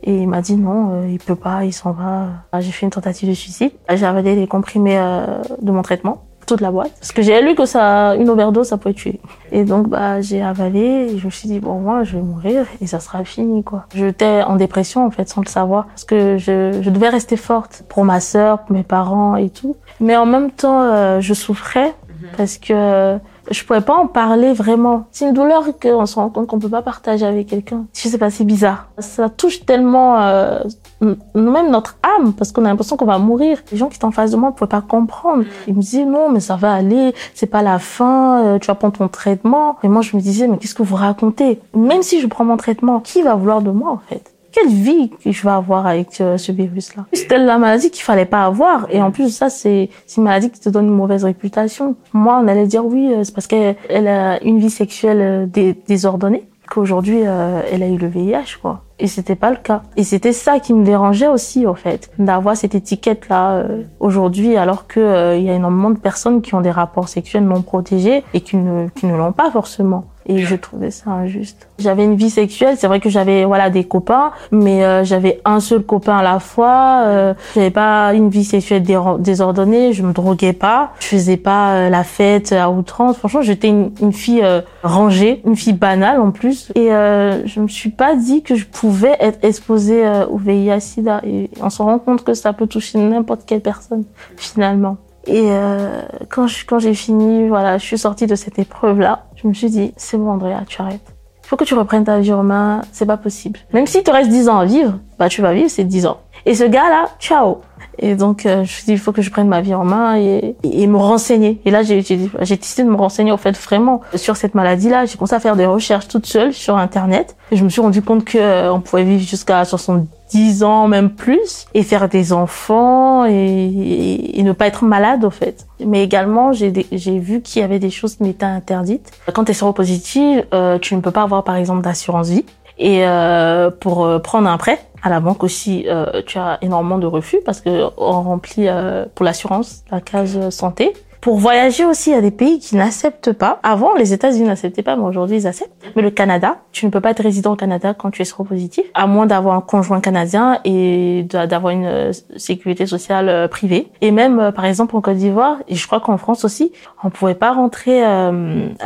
Et 0.03 0.17
il 0.17 0.29
m'a 0.29 0.41
dit 0.41 0.56
non, 0.56 0.93
euh, 0.93 1.09
il 1.09 1.19
peut 1.19 1.35
pas, 1.35 1.65
il 1.65 1.73
s'en 1.73 1.93
va. 1.93 2.29
J'ai 2.61 2.71
fait 2.73 2.87
une 2.87 2.91
tentative 2.91 3.29
de 3.29 3.35
suicide. 3.35 3.73
J'ai 3.93 4.06
avalé 4.06 4.35
les 4.35 4.47
comprimés 4.47 4.99
euh, 4.99 5.43
de 5.61 5.71
mon 5.73 5.83
traitement, 5.83 6.25
toute 6.47 6.61
la 6.61 6.71
boîte, 6.71 6.93
parce 6.99 7.12
que 7.12 7.21
j'ai 7.21 7.43
lu 7.43 7.55
que 7.55 7.67
ça, 7.67 8.15
une 8.17 8.31
overdose, 8.31 8.69
ça 8.69 8.79
pouvait 8.79 8.95
tuer. 8.95 9.21
Et 9.53 9.65
donc 9.65 9.89
bah 9.89 10.21
j'ai 10.21 10.43
avalé. 10.43 11.11
Et 11.12 11.19
je 11.19 11.27
me 11.27 11.31
suis 11.31 11.49
dit 11.49 11.61
bon 11.61 11.81
moi 11.81 12.05
je 12.05 12.17
vais 12.17 12.23
mourir 12.23 12.65
et 12.81 12.87
ça 12.87 13.00
sera 13.00 13.25
fini 13.25 13.62
quoi. 13.65 13.85
J'étais 13.95 14.43
en 14.43 14.56
dépression 14.56 15.05
en 15.06 15.11
fait 15.11 15.29
sans 15.29 15.43
le 15.43 15.49
savoir, 15.49 15.87
parce 15.89 16.05
que 16.05 16.39
je, 16.39 16.81
je 16.81 16.91
devais 16.91 17.09
rester 17.09 17.37
forte 17.37 17.85
pour 17.89 18.05
ma 18.05 18.21
sœur, 18.21 18.61
pour 18.61 18.75
mes 18.75 18.83
parents 18.83 19.37
et 19.37 19.51
tout. 19.51 19.77
Mais 20.01 20.17
en 20.17 20.27
même 20.27 20.51
temps 20.51 20.83
euh, 20.83 21.21
je 21.21 21.35
souffrais. 21.35 21.94
Parce 22.37 22.59
que 22.59 23.19
je 23.51 23.65
pouvais 23.65 23.81
pas 23.81 23.97
en 23.97 24.07
parler 24.07 24.53
vraiment. 24.53 25.07
C'est 25.11 25.27
une 25.27 25.35
douleur 25.35 25.65
qu'on 25.81 26.07
se 26.07 26.17
rend 26.17 26.29
compte 26.29 26.47
qu'on 26.49 26.59
peut 26.59 26.69
pas 26.69 26.83
partager 26.83 27.25
avec 27.25 27.47
quelqu'un. 27.49 27.87
Je 27.95 28.09
sais 28.09 28.19
pas, 28.19 28.31
c'est 28.31 28.45
bizarre. 28.45 28.89
Ça 28.99 29.29
touche 29.29 29.65
tellement 29.65 30.21
euh, 30.21 30.61
même 31.01 31.71
notre 31.71 31.97
âme 32.03 32.33
parce 32.35 32.53
qu'on 32.53 32.65
a 32.65 32.69
l'impression 32.69 32.97
qu'on 32.97 33.07
va 33.07 33.19
mourir. 33.19 33.59
Les 33.73 33.79
gens 33.79 33.89
qui 33.89 33.97
étaient 33.97 34.05
en 34.05 34.11
face 34.11 34.31
de 34.31 34.37
moi 34.37 34.51
ne 34.51 34.55
pouvaient 34.55 34.69
pas 34.69 34.83
comprendre. 34.83 35.45
Ils 35.67 35.75
me 35.75 35.81
disaient 35.81 36.05
non, 36.05 36.31
mais 36.31 36.41
ça 36.41 36.57
va 36.57 36.73
aller, 36.73 37.15
c'est 37.35 37.47
pas 37.47 37.63
la 37.63 37.79
fin, 37.79 38.45
euh, 38.45 38.59
tu 38.59 38.67
vas 38.67 38.75
prendre 38.75 38.99
ton 38.99 39.09
traitement. 39.09 39.77
Et 39.83 39.89
moi 39.89 40.03
je 40.03 40.17
me 40.17 40.21
disais 40.21 40.49
mais 40.49 40.59
qu'est-ce 40.59 40.75
que 40.75 40.83
vous 40.83 40.97
racontez? 40.97 41.61
Même 41.75 42.03
si 42.03 42.21
je 42.21 42.27
prends 42.27 42.45
mon 42.45 42.57
traitement, 42.57 43.01
qui 43.01 43.23
va 43.23 43.35
vouloir 43.35 43.63
de 43.63 43.71
moi 43.71 43.91
en 43.91 44.01
fait? 44.09 44.35
Quelle 44.53 44.69
vie 44.69 45.11
que 45.11 45.33
je 45.33 45.43
vais 45.43 45.50
avoir 45.50 45.87
avec 45.87 46.21
euh, 46.21 46.37
ce 46.37 46.53
virus-là? 46.53 47.06
C'était 47.12 47.39
la 47.39 47.59
maladie 47.59 47.91
qu'il 47.91 48.03
fallait 48.03 48.25
pas 48.25 48.45
avoir. 48.45 48.87
Et 48.91 49.03
en 49.03 49.11
plus, 49.11 49.35
ça, 49.35 49.50
c'est 49.50 49.91
une 50.17 50.23
maladie 50.23 50.50
qui 50.50 50.61
te 50.61 50.69
donne 50.69 50.87
une 50.87 50.95
mauvaise 50.95 51.25
réputation. 51.25 51.97
Moi, 52.12 52.41
on 52.43 52.49
allait 52.49 52.67
dire 52.67 52.85
oui, 52.85 53.12
euh, 53.12 53.25
c'est 53.25 53.35
parce 53.35 53.47
qu'elle 53.47 54.09
a 54.09 54.43
une 54.43 54.59
vie 54.59 54.71
sexuelle 54.71 55.49
euh, 55.56 55.73
désordonnée 55.87 56.49
qu'aujourd'hui, 56.71 57.21
elle 57.21 57.83
a 57.83 57.89
eu 57.89 57.97
le 57.97 58.09
VIH, 58.09 58.59
quoi. 58.61 58.83
Et 58.99 59.06
c'était 59.06 59.37
pas 59.37 59.49
le 59.49 59.56
cas. 59.56 59.85
Et 59.97 60.05
c'était 60.05 60.35
ça 60.35 60.61
qui 60.61 60.75
me 60.75 60.85
dérangeait 60.85 61.29
aussi, 61.29 61.65
au 61.65 61.73
fait, 61.73 62.11
d'avoir 62.19 62.59
cette 62.59 62.75
étiquette-là 62.75 63.65
aujourd'hui, 64.01 64.55
alors 64.59 64.87
que 64.87 65.35
il 65.39 65.44
y 65.44 65.49
a 65.49 65.55
énormément 65.55 65.89
de 65.89 65.99
personnes 65.99 66.43
qui 66.43 66.55
ont 66.55 66.61
des 66.61 66.71
rapports 66.71 67.09
sexuels 67.09 67.44
non 67.44 67.62
protégés 67.62 68.23
et 68.35 68.43
qui 68.43 68.59
ne 68.59 69.17
l'ont 69.17 69.33
pas 69.33 69.51
forcément 69.51 70.09
et 70.29 70.41
je 70.41 70.55
trouvais 70.55 70.91
ça 70.91 71.11
injuste. 71.11 71.69
J'avais 71.79 72.05
une 72.05 72.17
vie 72.17 72.31
sexuelle, 72.31 72.77
c'est 72.77 72.87
vrai 72.87 73.01
que 73.01 73.09
j'avais 73.09 73.45
voilà 73.45 73.71
des 73.71 73.85
copains, 73.85 74.33
mais 74.53 74.85
euh, 74.85 75.03
j'avais 75.03 75.41
un 75.45 75.61
seul 75.61 75.83
copain 75.83 76.19
à 76.19 76.23
la 76.23 76.39
fois. 76.39 77.03
Euh, 77.07 77.35
j'avais 77.55 77.71
pas 77.71 78.13
une 78.15 78.29
vie 78.29 78.45
sexuelle 78.45 78.83
désordonnée, 79.19 79.93
je 79.93 80.03
me 80.03 80.13
droguais 80.13 80.53
pas, 80.53 80.93
je 81.01 81.07
faisais 81.07 81.37
pas 81.39 81.75
euh, 81.75 81.89
la 81.89 82.05
fête 82.05 82.53
à 82.53 82.71
outrance. 82.71 83.17
Franchement, 83.17 83.43
j'étais 83.43 83.69
une, 83.69 83.91
une, 84.01 84.13
fille 84.13 84.43
euh, 84.45 84.61
rangée, 84.83 85.41
une 85.47 85.57
fille 85.57 85.73
banale 85.73 86.21
en 86.21 86.31
plus, 86.31 86.71
et 86.75 86.89
je 86.89 87.61
me 87.61 87.69
suis 87.69 87.91
pas 87.91 88.15
dit 88.15 88.43
que 88.43 88.55
je 88.55 88.67
pouvais 88.67 89.17
être 89.21 89.39
exposée 89.43 90.03
au 90.31 90.37
VIH/SIDA. 90.37 91.23
Et 91.25 91.51
on 91.63 91.71
se 91.71 91.83
rend 91.83 91.99
compte 91.99 92.25
que 92.25 92.35
ça 92.35 92.53
peut 92.53 92.67
toucher 92.67 92.99
n'importe 92.99 93.43
quelle 93.47 93.61
personne 93.61 94.05
finalement. 94.37 94.99
Et 95.29 95.53
euh, 95.53 96.01
quand 96.31 96.79
j'ai 96.79 96.95
fini, 96.95 97.49
voilà, 97.49 97.77
je 97.77 97.85
suis 97.85 97.99
sortie 97.99 98.27
de 98.27 98.35
cette 98.35 98.59
épreuve-là. 98.59 99.27
Je 99.37 99.47
me 99.47 99.53
suis 99.53 99.69
dit, 99.69 99.93
c'est 99.97 100.17
bon, 100.17 100.31
Andrea, 100.31 100.65
tu 100.67 100.81
arrêtes. 100.81 101.15
Il 101.45 101.49
faut 101.49 101.57
que 101.57 101.65
tu 101.65 101.75
reprennes 101.75 102.05
ta 102.05 102.19
vie 102.19 102.33
en 102.33 102.43
main. 102.43 102.81
C'est 102.93 103.07
pas 103.07 103.17
possible. 103.19 103.61
Même 103.73 103.87
si 103.87 104.03
te 104.03 104.11
reste 104.11 104.31
10 104.31 104.49
ans 104.49 104.59
à 104.59 104.65
vivre, 104.65 104.99
bah 105.19 105.29
tu 105.29 105.43
vas 105.43 105.53
vivre 105.53 105.71
ces 105.71 105.85
10 105.85 106.07
ans. 106.07 106.21
Et 106.46 106.55
ce 106.55 106.64
gars-là, 106.64 107.11
ciao. 107.20 107.58
Et 107.99 108.14
donc, 108.14 108.46
euh, 108.46 108.56
je 108.56 108.61
me 108.61 108.64
suis 108.67 108.85
dit, 108.85 108.93
il 108.93 108.99
faut 108.99 109.12
que 109.12 109.23
je 109.23 109.31
prenne 109.31 109.49
ma 109.49 109.61
vie 109.61 109.75
en 109.75 109.85
main 109.85 110.17
et, 110.17 110.55
et, 110.62 110.87
me 110.87 110.96
renseigner. 110.96 111.61
Et 111.64 111.70
là, 111.70 111.82
j'ai 111.82 112.00
décidé 112.00 112.85
de 112.85 112.88
me 112.88 112.96
renseigner, 112.96 113.32
au 113.32 113.37
fait, 113.37 113.56
vraiment, 113.56 114.02
sur 114.14 114.37
cette 114.37 114.55
maladie-là. 114.55 115.06
J'ai 115.06 115.17
commencé 115.17 115.35
à 115.35 115.40
faire 115.40 115.56
des 115.56 115.67
recherches 115.67 116.06
toute 116.06 116.26
seule 116.26 116.52
sur 116.52 116.76
Internet. 116.76 117.37
Et 117.50 117.56
je 117.56 117.64
me 117.64 117.69
suis 117.69 117.81
rendu 117.81 118.02
compte 118.02 118.25
que 118.25 118.38
euh, 118.38 118.79
pouvait 118.79 119.05
vivre 119.05 119.23
jusqu'à 119.23 119.64
70 119.64 120.62
ans, 120.62 120.87
même 120.87 121.11
plus, 121.11 121.67
et 121.75 121.82
faire 121.82 122.08
des 122.08 122.32
enfants 122.32 123.25
et, 123.26 124.31
et, 124.34 124.43
ne 124.43 124.52
pas 124.52 124.67
être 124.67 124.84
malade, 124.84 125.25
au 125.25 125.31
fait. 125.31 125.67
Mais 125.84 126.05
également, 126.05 126.52
j'ai 126.52 126.70
vu 127.19 127.41
qu'il 127.41 127.61
y 127.61 127.64
avait 127.64 127.79
des 127.79 127.91
choses 127.91 128.17
qui 128.17 128.23
m'étaient 128.23 128.44
interdites. 128.44 129.11
Quand 129.34 129.44
tu 129.44 129.50
es 129.50 129.55
séropositive, 129.55 130.46
euh, 130.55 130.79
tu 130.79 130.94
ne 130.94 131.00
peux 131.00 131.11
pas 131.11 131.23
avoir, 131.23 131.43
par 131.43 131.56
exemple, 131.56 131.82
d'assurance 131.82 132.29
vie. 132.29 132.44
Et 132.79 133.07
euh, 133.07 133.71
pour 133.71 134.05
euh, 134.05 134.19
prendre 134.19 134.49
un 134.49 134.57
prêt, 134.57 134.79
à 135.03 135.11
la 135.11 135.21
banque 135.21 135.45
aussi, 135.45 135.85
euh, 135.89 136.23
tu 136.27 136.39
as 136.39 136.59
énormément 136.63 136.99
de 136.99 137.07
refus 137.07 137.39
parce 137.45 137.61
que 137.61 137.85
on 137.97 138.23
remplit 138.23 138.69
euh, 138.69 139.07
pour 139.15 139.25
l'assurance 139.25 139.85
la 139.91 140.01
case 140.01 140.51
santé. 140.51 140.93
Pour 141.20 141.37
voyager 141.37 141.85
aussi, 141.85 142.11
il 142.11 142.13
y 142.13 142.17
a 142.17 142.20
des 142.20 142.31
pays 142.31 142.61
qui 142.61 142.77
n'acceptent 142.77 143.32
pas. 143.32 143.58
Avant, 143.65 143.94
les 143.94 144.13
États-Unis 144.13 144.47
n'acceptaient 144.47 144.85
pas, 144.85 144.94
mais 144.94 145.03
aujourd'hui, 145.03 145.39
ils 145.39 145.47
acceptent. 145.49 145.73
Mais 145.97 146.03
le 146.03 146.11
Canada, 146.11 146.58
tu 146.70 146.87
ne 146.87 146.93
peux 146.93 147.01
pas 147.01 147.11
être 147.11 147.23
résident 147.23 147.53
au 147.53 147.56
Canada 147.56 147.93
quand 147.93 148.13
tu 148.13 148.23
es 148.23 148.25
séropositif, 148.25 148.85
à 148.94 149.08
moins 149.08 149.27
d'avoir 149.27 149.56
un 149.56 149.61
conjoint 149.61 150.01
canadien 150.01 150.61
et 150.65 151.25
d'avoir 151.25 151.73
une 151.73 151.87
euh, 151.87 152.13
sécurité 152.37 152.87
sociale 152.87 153.29
euh, 153.29 153.49
privée. 153.49 153.91
Et 154.01 154.13
même, 154.13 154.53
par 154.53 154.65
exemple, 154.65 154.94
en 154.94 155.01
Côte 155.01 155.17
d'Ivoire, 155.17 155.56
et 155.67 155.75
je 155.75 155.87
crois 155.89 155.99
qu'en 155.99 156.19
France 156.19 156.44
aussi, 156.44 156.73
on 157.03 157.11
pouvait 157.11 157.35
pas 157.35 157.53
rentrer 157.53 158.05
à 158.05 158.31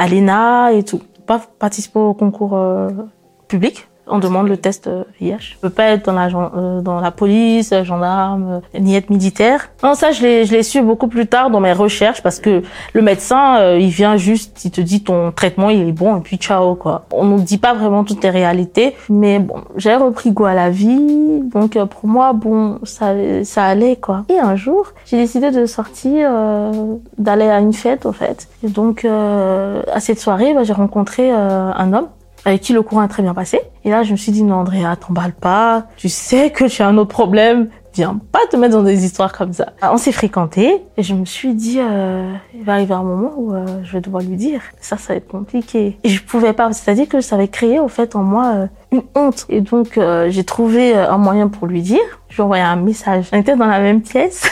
l'ENA 0.09 0.73
et 0.73 0.85
tout, 0.85 1.03
pas 1.27 1.41
participer 1.59 1.99
au 1.99 2.15
concours 2.15 2.57
on 4.07 4.19
demande 4.19 4.49
le 4.49 4.57
test 4.57 4.91
VIH. 5.21 5.55
Je 5.55 5.57
peux 5.61 5.71
pas 5.71 5.85
être 5.85 6.07
dans 6.07 6.13
la 6.13 6.27
euh, 6.27 6.81
dans 6.81 7.01
la 7.01 7.11
police, 7.11 7.73
gendarme, 7.83 8.61
euh, 8.75 8.79
ni 8.79 8.97
être 8.97 9.11
militaire. 9.11 9.71
Non, 9.83 9.95
ça 9.95 10.13
je 10.13 10.23
l'ai 10.23 10.63
su 10.63 10.83
beaucoup 10.83 11.09
plus 11.09 11.27
tard 11.27 11.51
dans 11.51 11.61
mes 11.61 11.73
recherches 11.73 12.23
parce 12.23 12.41
que 12.41 12.63
le 12.93 13.03
médecin 13.03 13.59
euh, 13.59 13.79
il 13.79 13.91
vient 13.91 14.17
juste, 14.17 14.65
il 14.65 14.71
te 14.71 14.81
dit 14.81 15.03
ton 15.03 15.31
traitement 15.33 15.71
il 15.71 15.89
est 15.89 15.93
bon 15.93 16.19
et 16.19 16.21
puis 16.21 16.37
ciao 16.37 16.75
quoi. 16.75 17.07
On 17.13 17.25
nous 17.25 17.41
dit 17.41 17.59
pas 17.59 17.75
vraiment 17.75 18.05
toutes 18.05 18.23
les 18.23 18.31
réalités, 18.31 18.95
mais 19.09 19.39
bon, 19.39 19.63
j'ai 19.77 19.95
repris 19.95 20.33
goût 20.33 20.47
à 20.47 20.55
la 20.55 20.71
vie, 20.71 21.41
donc 21.53 21.79
pour 21.85 22.09
moi 22.09 22.33
bon 22.33 22.79
ça 22.83 23.15
ça 23.45 23.65
allait 23.65 23.97
quoi. 23.97 24.25
Et 24.29 24.39
un 24.39 24.57
jour 24.57 24.93
j'ai 25.07 25.17
décidé 25.17 25.51
de 25.51 25.65
sortir, 25.67 26.31
d'aller 27.19 27.49
à 27.49 27.61
une 27.61 27.73
fête 27.73 28.05
en 28.07 28.13
fait. 28.13 28.49
Et 28.65 28.69
donc 28.69 29.05
à 29.05 30.01
cette 30.01 30.19
soirée 30.19 30.55
bah, 30.55 30.65
j'ai 30.65 30.73
rencontré 30.73 31.31
un 31.31 31.93
homme 31.93 32.09
avec 32.45 32.61
qui 32.61 32.73
le 32.73 32.83
courant 32.83 33.03
a 33.03 33.09
très 33.09 33.23
bien 33.23 33.35
passé. 33.35 33.61
Et 33.85 33.91
là, 33.91 34.03
je 34.03 34.13
me 34.13 34.17
suis 34.17 34.33
dit, 34.33 34.43
non, 34.43 34.57
Andrea, 34.57 34.97
t'emballes 34.97 35.35
pas. 35.35 35.87
Tu 35.97 36.09
sais 36.09 36.51
que 36.51 36.65
tu 36.65 36.83
as 36.83 36.89
un 36.89 36.99
autre 36.99 37.11
problème. 37.11 37.69
Viens 37.95 38.19
pas 38.33 38.39
te 38.51 38.57
mettre 38.57 38.75
dans 38.75 38.83
des 38.83 39.05
histoires 39.05 39.33
comme 39.33 39.53
ça. 39.53 39.75
On 39.83 39.99
s'est 39.99 40.13
fréquenté 40.13 40.83
et 40.97 41.03
je 41.03 41.13
me 41.13 41.27
suis 41.27 41.55
dit, 41.55 41.79
euh, 41.79 42.33
il 42.55 42.65
va 42.65 42.75
arriver 42.75 42.95
un 42.95 43.03
moment 43.03 43.33
où 43.37 43.55
euh, 43.55 43.67
je 43.85 43.93
vais 43.93 44.01
devoir 44.01 44.23
lui 44.23 44.37
dire. 44.37 44.63
Ça, 44.81 44.97
ça 44.97 45.13
va 45.13 45.19
être 45.19 45.29
compliqué. 45.29 45.99
Et 46.03 46.09
je 46.09 46.23
pouvais 46.23 46.55
pas. 46.55 46.73
C'est-à-dire 46.73 47.07
que 47.07 47.21
ça 47.21 47.35
avait 47.35 47.49
créé, 47.49 47.79
au 47.79 47.89
fait, 47.89 48.17
en 48.17 48.23
moi, 48.23 48.53
euh, 48.55 48.67
une 48.93 49.03
honte. 49.15 49.45
Et 49.51 49.61
donc, 49.61 49.99
euh, 49.99 50.31
j'ai 50.31 50.45
trouvé 50.45 50.95
un 50.95 51.19
moyen 51.19 51.49
pour 51.49 51.67
lui 51.67 51.83
dire. 51.83 52.01
Je 52.31 52.37
lui 52.37 52.41
ai 52.41 52.45
envoyé 52.45 52.63
un 52.63 52.77
message. 52.77 53.27
On 53.33 53.39
était 53.39 53.57
dans 53.57 53.67
la 53.67 53.81
même 53.81 54.01
pièce. 54.01 54.45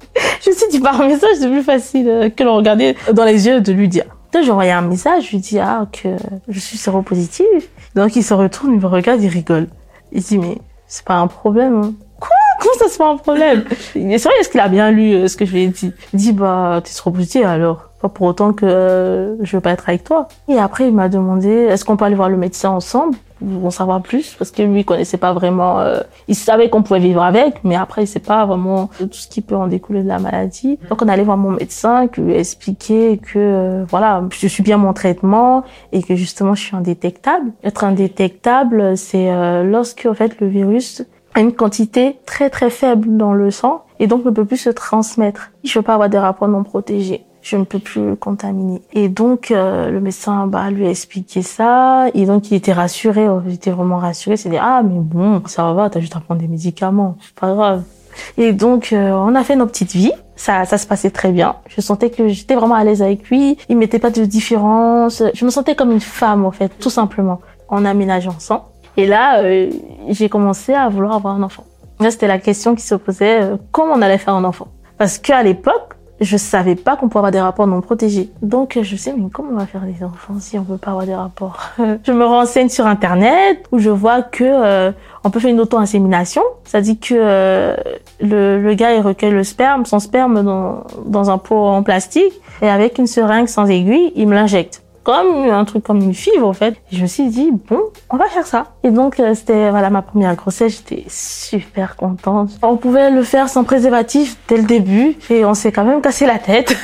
je 0.42 0.50
me 0.50 0.54
suis 0.56 0.68
dit, 0.68 0.80
par 0.80 0.98
message, 0.98 1.36
c'est 1.38 1.48
plus 1.48 1.62
facile 1.62 2.32
que 2.36 2.42
de 2.42 2.48
regarder 2.48 2.96
dans 3.12 3.24
les 3.24 3.46
yeux 3.46 3.60
de 3.60 3.72
lui 3.72 3.86
dire. 3.86 4.06
Donc 4.32 4.48
envoyé 4.48 4.72
un 4.72 4.82
message, 4.82 5.26
je 5.26 5.30
lui 5.30 5.38
dis 5.38 5.58
ah 5.58 5.86
que 5.90 6.08
je 6.48 6.58
suis 6.58 6.76
séropositive. 6.78 7.68
Donc 7.94 8.16
il 8.16 8.22
se 8.22 8.34
retourne, 8.34 8.74
il 8.74 8.80
me 8.80 8.86
regarde, 8.86 9.22
il 9.22 9.28
rigole. 9.28 9.68
Il 10.12 10.22
dit 10.22 10.38
mais 10.38 10.58
c'est 10.86 11.04
pas 11.04 11.16
un 11.16 11.26
problème. 11.26 11.82
Hein. 11.82 11.92
Quoi? 12.20 12.36
Comment 12.60 12.74
ça 12.78 12.86
c'est 12.88 12.98
pas 12.98 13.10
un 13.10 13.16
problème? 13.16 13.64
C'est 13.94 14.24
vrai, 14.24 14.32
est-ce 14.40 14.48
qu'il 14.48 14.60
a 14.60 14.68
bien 14.68 14.90
lu 14.90 15.12
euh, 15.12 15.28
ce 15.28 15.36
que 15.36 15.44
je 15.44 15.52
lui 15.52 15.62
ai 15.62 15.68
dit? 15.68 15.92
Il 16.12 16.18
dit, 16.18 16.32
bah, 16.32 16.82
t'es 16.82 17.10
petit 17.12 17.42
alors. 17.44 17.90
Pas 18.00 18.08
pour 18.08 18.26
autant 18.26 18.52
que 18.52 18.66
euh, 18.66 19.44
je 19.44 19.56
veux 19.56 19.60
pas 19.60 19.70
être 19.70 19.88
avec 19.88 20.04
toi. 20.04 20.28
Et 20.48 20.58
après, 20.58 20.88
il 20.88 20.94
m'a 20.94 21.08
demandé, 21.08 21.48
est-ce 21.48 21.84
qu'on 21.84 21.96
peut 21.96 22.04
aller 22.04 22.14
voir 22.14 22.28
le 22.28 22.36
médecin 22.36 22.70
ensemble? 22.70 23.16
En 23.42 23.70
savoir 23.70 24.02
plus 24.02 24.34
parce 24.38 24.50
que 24.50 24.62
lui 24.62 24.84
connaissait 24.84 25.16
pas 25.16 25.32
vraiment 25.32 25.80
euh, 25.80 26.00
il 26.26 26.34
savait 26.34 26.70
qu'on 26.70 26.82
pouvait 26.82 27.00
vivre 27.00 27.22
avec 27.22 27.62
mais 27.64 27.76
après 27.76 28.04
il 28.04 28.06
sait 28.06 28.20
pas 28.20 28.44
vraiment 28.46 28.90
tout 28.98 29.08
ce 29.12 29.28
qui 29.28 29.40
peut 29.40 29.56
en 29.56 29.68
découler 29.68 30.02
de 30.02 30.08
la 30.08 30.18
maladie. 30.18 30.78
Donc 30.88 31.02
on 31.02 31.08
allait 31.08 31.24
voir 31.24 31.36
mon 31.36 31.50
médecin 31.50 32.08
qui 32.08 32.20
lui 32.20 32.34
a 32.34 32.38
expliqué 32.38 33.18
que 33.18 33.38
euh, 33.38 33.84
voilà 33.88 34.24
je 34.30 34.46
suis 34.46 34.62
bien 34.62 34.76
mon 34.76 34.92
traitement 34.92 35.64
et 35.92 36.02
que 36.02 36.14
justement 36.14 36.54
je 36.54 36.62
suis 36.62 36.76
indétectable 36.76 37.52
être 37.62 37.84
indétectable 37.84 38.96
c'est 38.96 39.30
euh, 39.30 39.62
lorsque 39.62 40.06
en 40.08 40.14
fait 40.14 40.40
le 40.40 40.48
virus 40.48 41.04
a 41.34 41.40
une 41.40 41.52
quantité 41.52 42.18
très 42.26 42.50
très 42.50 42.70
faible 42.70 43.16
dans 43.16 43.32
le 43.32 43.50
sang 43.50 43.84
et 44.00 44.06
donc 44.06 44.24
ne 44.24 44.30
peut 44.30 44.44
plus 44.44 44.58
se 44.58 44.70
transmettre. 44.70 45.50
Je 45.64 45.78
veux 45.78 45.82
pas 45.82 45.94
avoir 45.94 46.08
des 46.08 46.18
rapports 46.18 46.48
non 46.48 46.62
protégés 46.62 47.24
je 47.42 47.56
ne 47.56 47.64
peux 47.64 47.78
plus 47.78 48.16
contaminer. 48.16 48.82
Et 48.92 49.08
donc 49.08 49.50
euh, 49.50 49.90
le 49.90 50.00
médecin 50.00 50.46
bah, 50.46 50.70
lui 50.70 50.86
a 50.86 50.90
expliqué 50.90 51.42
ça, 51.42 52.06
et 52.14 52.26
donc 52.26 52.50
il 52.50 52.56
était 52.56 52.72
rassuré, 52.72 53.28
oh, 53.28 53.40
il 53.46 53.54
était 53.54 53.70
vraiment 53.70 53.98
rassuré, 53.98 54.36
c'est 54.36 54.48
dit 54.48 54.58
ah 54.60 54.82
mais 54.82 54.98
bon 54.98 55.42
ça 55.46 55.72
va, 55.72 55.90
t'as 55.90 56.00
juste 56.00 56.16
à 56.16 56.20
prendre 56.20 56.40
des 56.40 56.48
médicaments, 56.48 57.16
c'est 57.20 57.34
pas 57.34 57.54
grave. 57.54 57.82
Et 58.36 58.52
donc 58.52 58.92
euh, 58.92 59.10
on 59.10 59.34
a 59.34 59.44
fait 59.44 59.56
nos 59.56 59.66
petites 59.66 59.92
vies, 59.92 60.12
ça 60.36 60.64
ça 60.64 60.78
se 60.78 60.86
passait 60.86 61.10
très 61.10 61.32
bien. 61.32 61.56
Je 61.68 61.80
sentais 61.80 62.10
que 62.10 62.28
j'étais 62.28 62.54
vraiment 62.54 62.74
à 62.74 62.84
l'aise 62.84 63.02
avec 63.02 63.28
lui, 63.28 63.56
il 63.68 63.76
mettait 63.76 63.98
pas 63.98 64.10
de 64.10 64.24
différence, 64.24 65.22
je 65.32 65.44
me 65.44 65.50
sentais 65.50 65.74
comme 65.74 65.92
une 65.92 66.00
femme 66.00 66.44
en 66.44 66.50
fait, 66.50 66.70
tout 66.80 66.90
simplement. 66.90 67.40
On 67.70 67.84
a 67.84 67.90
aménagé 67.90 68.28
ensemble. 68.28 68.62
Et 68.96 69.06
là 69.06 69.40
euh, 69.42 69.70
j'ai 70.08 70.28
commencé 70.28 70.74
à 70.74 70.88
vouloir 70.88 71.14
avoir 71.14 71.34
un 71.34 71.42
enfant. 71.42 71.64
Là 72.00 72.10
c'était 72.10 72.28
la 72.28 72.38
question 72.38 72.74
qui 72.74 72.82
se 72.82 72.94
posait, 72.94 73.40
comment 73.72 73.94
on 73.94 74.02
allait 74.02 74.18
faire 74.18 74.34
un 74.34 74.44
enfant? 74.44 74.68
Parce 74.98 75.18
qu'à 75.18 75.42
l'époque 75.44 75.97
je 76.20 76.36
savais 76.36 76.74
pas 76.74 76.96
qu'on 76.96 77.08
pouvait 77.08 77.18
avoir 77.18 77.32
des 77.32 77.40
rapports 77.40 77.66
non 77.66 77.80
protégés. 77.80 78.30
Donc 78.42 78.78
je 78.80 78.96
sais 78.96 79.14
mais 79.16 79.28
comment 79.30 79.50
on 79.52 79.56
va 79.56 79.66
faire 79.66 79.82
des 79.82 80.04
enfants 80.04 80.34
si 80.38 80.58
on 80.58 80.64
peut 80.64 80.76
pas 80.76 80.90
avoir 80.90 81.06
des 81.06 81.14
rapports 81.14 81.58
Je 81.78 82.12
me 82.12 82.24
renseigne 82.24 82.68
sur 82.68 82.86
internet 82.86 83.66
où 83.72 83.78
je 83.78 83.90
vois 83.90 84.22
que 84.22 84.44
euh, 84.44 84.92
on 85.24 85.30
peut 85.30 85.40
faire 85.40 85.50
une 85.50 85.60
auto-insémination, 85.60 86.42
dit 86.80 86.98
que 86.98 87.14
euh, 87.14 87.76
le, 88.20 88.60
le, 88.60 88.74
gars 88.74 88.94
il 88.94 89.00
recueille 89.00 89.32
le 89.32 89.44
sperme, 89.44 89.84
son 89.84 90.00
sperme 90.00 90.42
dans, 90.42 90.84
dans 91.06 91.30
un 91.30 91.38
pot 91.38 91.66
en 91.66 91.82
plastique 91.82 92.32
et 92.62 92.68
avec 92.68 92.98
une 92.98 93.06
seringue 93.06 93.48
sans 93.48 93.66
aiguille, 93.66 94.12
il 94.16 94.28
me 94.28 94.34
l'injecte 94.34 94.82
comme 95.08 95.48
un 95.48 95.64
truc 95.64 95.84
comme 95.84 96.02
une 96.02 96.12
fibre 96.12 96.46
en 96.46 96.52
fait. 96.52 96.74
je 96.92 97.00
me 97.00 97.06
suis 97.06 97.28
dit 97.28 97.50
bon, 97.50 97.80
on 98.10 98.18
va 98.18 98.26
faire 98.26 98.46
ça. 98.46 98.74
Et 98.82 98.90
donc 98.90 99.18
euh, 99.18 99.32
c'était 99.32 99.70
voilà 99.70 99.88
ma 99.88 100.02
première 100.02 100.36
grossesse, 100.36 100.82
j'étais 100.86 101.06
super 101.08 101.96
contente. 101.96 102.50
On 102.60 102.76
pouvait 102.76 103.10
le 103.10 103.22
faire 103.22 103.48
sans 103.48 103.64
préservatif 103.64 104.36
dès 104.48 104.58
le 104.58 104.64
début 104.64 105.16
et 105.30 105.46
on 105.46 105.54
s'est 105.54 105.72
quand 105.72 105.84
même 105.84 106.02
cassé 106.02 106.26
la 106.26 106.38
tête 106.38 106.76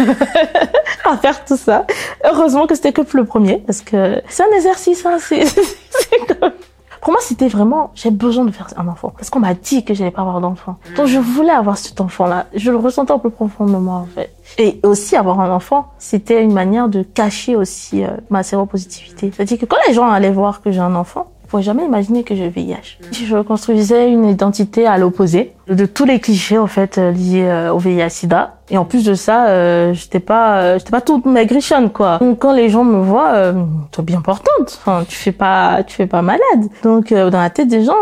à 1.04 1.18
faire 1.18 1.44
tout 1.44 1.58
ça. 1.58 1.86
Heureusement 2.24 2.66
que 2.66 2.74
c'était 2.74 2.92
que 2.92 3.02
le 3.12 3.26
premier 3.26 3.58
parce 3.58 3.82
que 3.82 4.22
c'est 4.26 4.42
un 4.42 4.56
exercice 4.56 5.04
hein, 5.04 5.18
c'est 5.20 5.44
pour 7.04 7.12
moi, 7.12 7.20
c'était 7.22 7.48
vraiment, 7.48 7.90
j'ai 7.94 8.10
besoin 8.10 8.46
de 8.46 8.50
faire 8.50 8.66
un 8.78 8.88
enfant. 8.88 9.12
Parce 9.14 9.28
qu'on 9.28 9.38
m'a 9.38 9.52
dit 9.52 9.84
que 9.84 9.92
j'allais 9.92 10.10
pas 10.10 10.22
avoir 10.22 10.40
d'enfant. 10.40 10.78
Donc, 10.96 11.06
je 11.06 11.18
voulais 11.18 11.50
avoir 11.50 11.76
cet 11.76 12.00
enfant-là. 12.00 12.46
Je 12.54 12.70
le 12.70 12.78
ressentais 12.78 13.12
un 13.12 13.18
peu 13.18 13.28
profondément, 13.28 13.96
en 13.98 14.06
fait. 14.06 14.34
Et 14.56 14.80
aussi, 14.82 15.14
avoir 15.14 15.38
un 15.40 15.50
enfant, 15.50 15.92
c'était 15.98 16.42
une 16.42 16.54
manière 16.54 16.88
de 16.88 17.02
cacher 17.02 17.56
aussi 17.56 18.02
euh, 18.02 18.08
ma 18.30 18.42
séropositivité. 18.42 19.30
C'est-à-dire 19.36 19.58
que 19.58 19.66
quand 19.66 19.76
les 19.86 19.92
gens 19.92 20.08
allaient 20.08 20.30
voir 20.30 20.62
que 20.62 20.70
j'ai 20.70 20.80
un 20.80 20.94
enfant, 20.94 21.30
pourrais 21.48 21.62
jamais 21.62 21.84
imaginer 21.84 22.24
que 22.24 22.34
je 22.34 22.44
VIH. 22.44 22.98
Je 23.12 23.36
construisais 23.42 24.10
une 24.10 24.24
identité 24.24 24.86
à 24.86 24.98
l'opposé 24.98 25.52
de 25.68 25.86
tous 25.86 26.04
les 26.04 26.20
clichés 26.20 26.58
en 26.58 26.66
fait 26.66 26.98
euh, 26.98 27.10
liés 27.10 27.44
euh, 27.44 27.72
au 27.72 27.78
VIH/SIDA. 27.78 28.56
Et 28.70 28.78
en 28.78 28.84
plus 28.84 29.04
de 29.04 29.14
ça, 29.14 29.46
euh, 29.46 29.92
j'étais 29.94 30.20
pas, 30.20 30.58
euh, 30.58 30.78
j'étais 30.78 30.90
pas 30.90 31.00
toute 31.00 31.26
maigrichonne 31.26 31.90
quoi. 31.90 32.18
Donc 32.18 32.38
quand 32.38 32.52
les 32.52 32.68
gens 32.68 32.84
me 32.84 33.02
voient, 33.02 33.32
euh, 33.34 33.64
es 33.98 34.02
bien 34.02 34.20
portante. 34.20 34.78
Enfin, 34.80 35.04
tu 35.08 35.16
fais 35.16 35.32
pas, 35.32 35.82
tu 35.84 35.94
fais 35.94 36.06
pas 36.06 36.22
malade. 36.22 36.68
Donc 36.82 37.12
dans 37.12 37.30
la 37.40 37.50
tête 37.50 37.68
des 37.68 37.84
gens, 37.84 37.94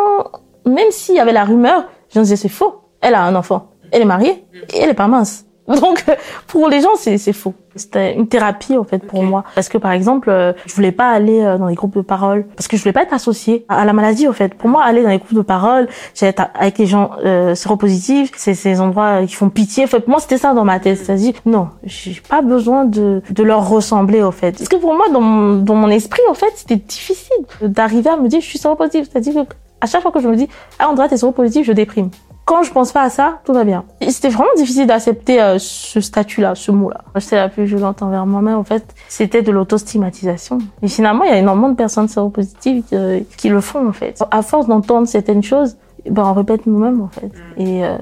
même 0.64 0.90
s'il 0.90 1.16
y 1.16 1.20
avait 1.20 1.32
la 1.32 1.44
rumeur, 1.44 1.84
je 2.12 2.18
me 2.18 2.25
disais 2.25 2.37
c'est 2.37 2.49
faux. 2.49 2.80
Elle 3.00 3.14
a 3.14 3.25
un 3.25 3.34
enfant, 3.34 3.70
elle 3.90 4.02
est 4.02 4.06
mariée 4.06 4.44
et 4.72 4.78
elle 4.78 4.90
est 4.90 4.94
pas 4.94 5.08
mince. 5.08 5.44
Donc 5.81 6.05
pour 6.47 6.69
les 6.69 6.81
gens 6.81 6.97
c'est 6.97 7.19
c'est 7.19 7.33
faux. 7.33 7.55
C'était 7.75 8.14
une 8.14 8.29
thérapie 8.29 8.76
en 8.76 8.85
fait 8.85 8.99
pour 8.99 9.23
moi 9.23 9.45
parce 9.55 9.69
que 9.71 9.79
par 9.79 9.93
exemple 9.93 10.29
euh, 10.29 10.52
je 10.67 10.75
voulais 10.75 10.93
pas 10.93 11.11
aller 11.11 11.41
euh, 11.41 11.57
dans 11.57 11.69
les 11.69 11.75
groupes 11.75 11.95
de 11.95 12.02
parole 12.02 12.45
parce 12.55 12.69
que 12.69 12.76
je 12.76 12.83
voulais 12.83 12.93
pas 12.93 13.02
être 13.02 13.14
associée 13.14 13.64
à 13.69 13.85
la 13.85 13.95
maladie 13.95 14.29
en 14.29 14.35
fait. 14.35 14.55
Pour 14.55 14.69
moi 14.69 14.83
aller 14.85 15.02
dans 15.02 15.09
les 15.09 15.19
groupes 15.19 15.35
de 15.35 15.43
parole, 15.43 15.88
j'ai 16.14 16.26
être 16.26 16.43
avec 16.55 16.76
les 16.79 16.87
gens 16.87 17.12
euh, 17.25 17.55
séropositifs, 17.55 18.31
c'est 18.37 18.55
ces 18.55 18.81
endroits 18.81 19.25
qui 19.26 19.35
font 19.35 19.49
pitié. 19.49 19.85
En 19.85 19.87
fait, 19.87 20.00
pour 20.00 20.11
moi 20.11 20.21
c'était 20.21 20.38
ça 20.38 20.52
dans 20.52 20.64
ma 20.64 20.81
tête, 20.81 20.99
c'est-à-dire 20.99 21.35
non, 21.47 21.69
j'ai 21.85 22.21
pas 22.29 22.43
besoin 22.43 22.85
de 22.85 23.23
de 23.31 23.43
leur 23.43 23.69
ressembler 23.69 24.23
en 24.23 24.33
fait. 24.33 24.52
Parce 24.52 24.69
que 24.69 24.76
pour 24.76 24.95
moi 24.95 25.09
dans 25.11 25.23
mon 25.23 25.57
dans 25.57 25.75
mon 25.75 25.88
esprit 25.88 26.23
en 26.29 26.35
fait 26.35 26.52
c'était 26.57 26.76
difficile 26.76 27.37
d'arriver 27.62 28.11
à 28.11 28.17
me 28.17 28.29
dire 28.29 28.41
je 28.41 28.47
suis 28.47 28.59
séropositive, 28.59 29.09
c'est-à-dire 29.11 29.47
que 29.47 29.55
à 29.82 29.86
chaque 29.86 30.00
fois 30.00 30.12
que 30.12 30.20
je 30.20 30.28
me 30.28 30.36
dis 30.36 30.48
ah 30.78 30.88
Andrea 30.88 31.08
t'es 31.08 31.18
séropositive, 31.18 31.64
je 31.64 31.72
déprime 31.72 32.08
quand 32.44 32.62
je 32.62 32.72
pense 32.72 32.92
pas 32.92 33.02
à 33.02 33.10
ça, 33.10 33.40
tout 33.44 33.52
va 33.52 33.64
bien. 33.64 33.84
C'était 34.08 34.28
vraiment 34.28 34.50
difficile 34.56 34.86
d'accepter 34.86 35.40
euh, 35.40 35.56
ce 35.58 36.00
statut-là, 36.00 36.54
ce 36.54 36.72
mot-là. 36.72 37.02
J'étais 37.16 37.36
la 37.36 37.48
plus 37.48 37.64
violente 37.64 38.02
envers 38.02 38.26
moi-même. 38.26 38.58
En 38.58 38.64
fait, 38.64 38.94
c'était 39.08 39.42
de 39.42 39.52
l'autostigmatisation. 39.52 40.58
Et 40.82 40.88
finalement, 40.88 41.24
il 41.24 41.30
y 41.30 41.32
a 41.32 41.38
énormément 41.38 41.68
de 41.68 41.76
personnes 41.76 42.08
séropositives 42.08 42.82
qui, 42.84 42.96
euh, 42.96 43.20
qui 43.36 43.48
le 43.48 43.60
font, 43.60 43.88
en 43.88 43.92
fait. 43.92 44.22
À 44.30 44.42
force 44.42 44.66
d'entendre 44.66 45.06
certaines 45.06 45.42
choses, 45.42 45.76
ben, 46.10 46.24
on 46.24 46.32
répète 46.32 46.66
nous-mêmes, 46.66 47.00
en 47.00 47.08
fait. 47.08 47.30
Et 47.56 47.84
euh, 47.84 47.96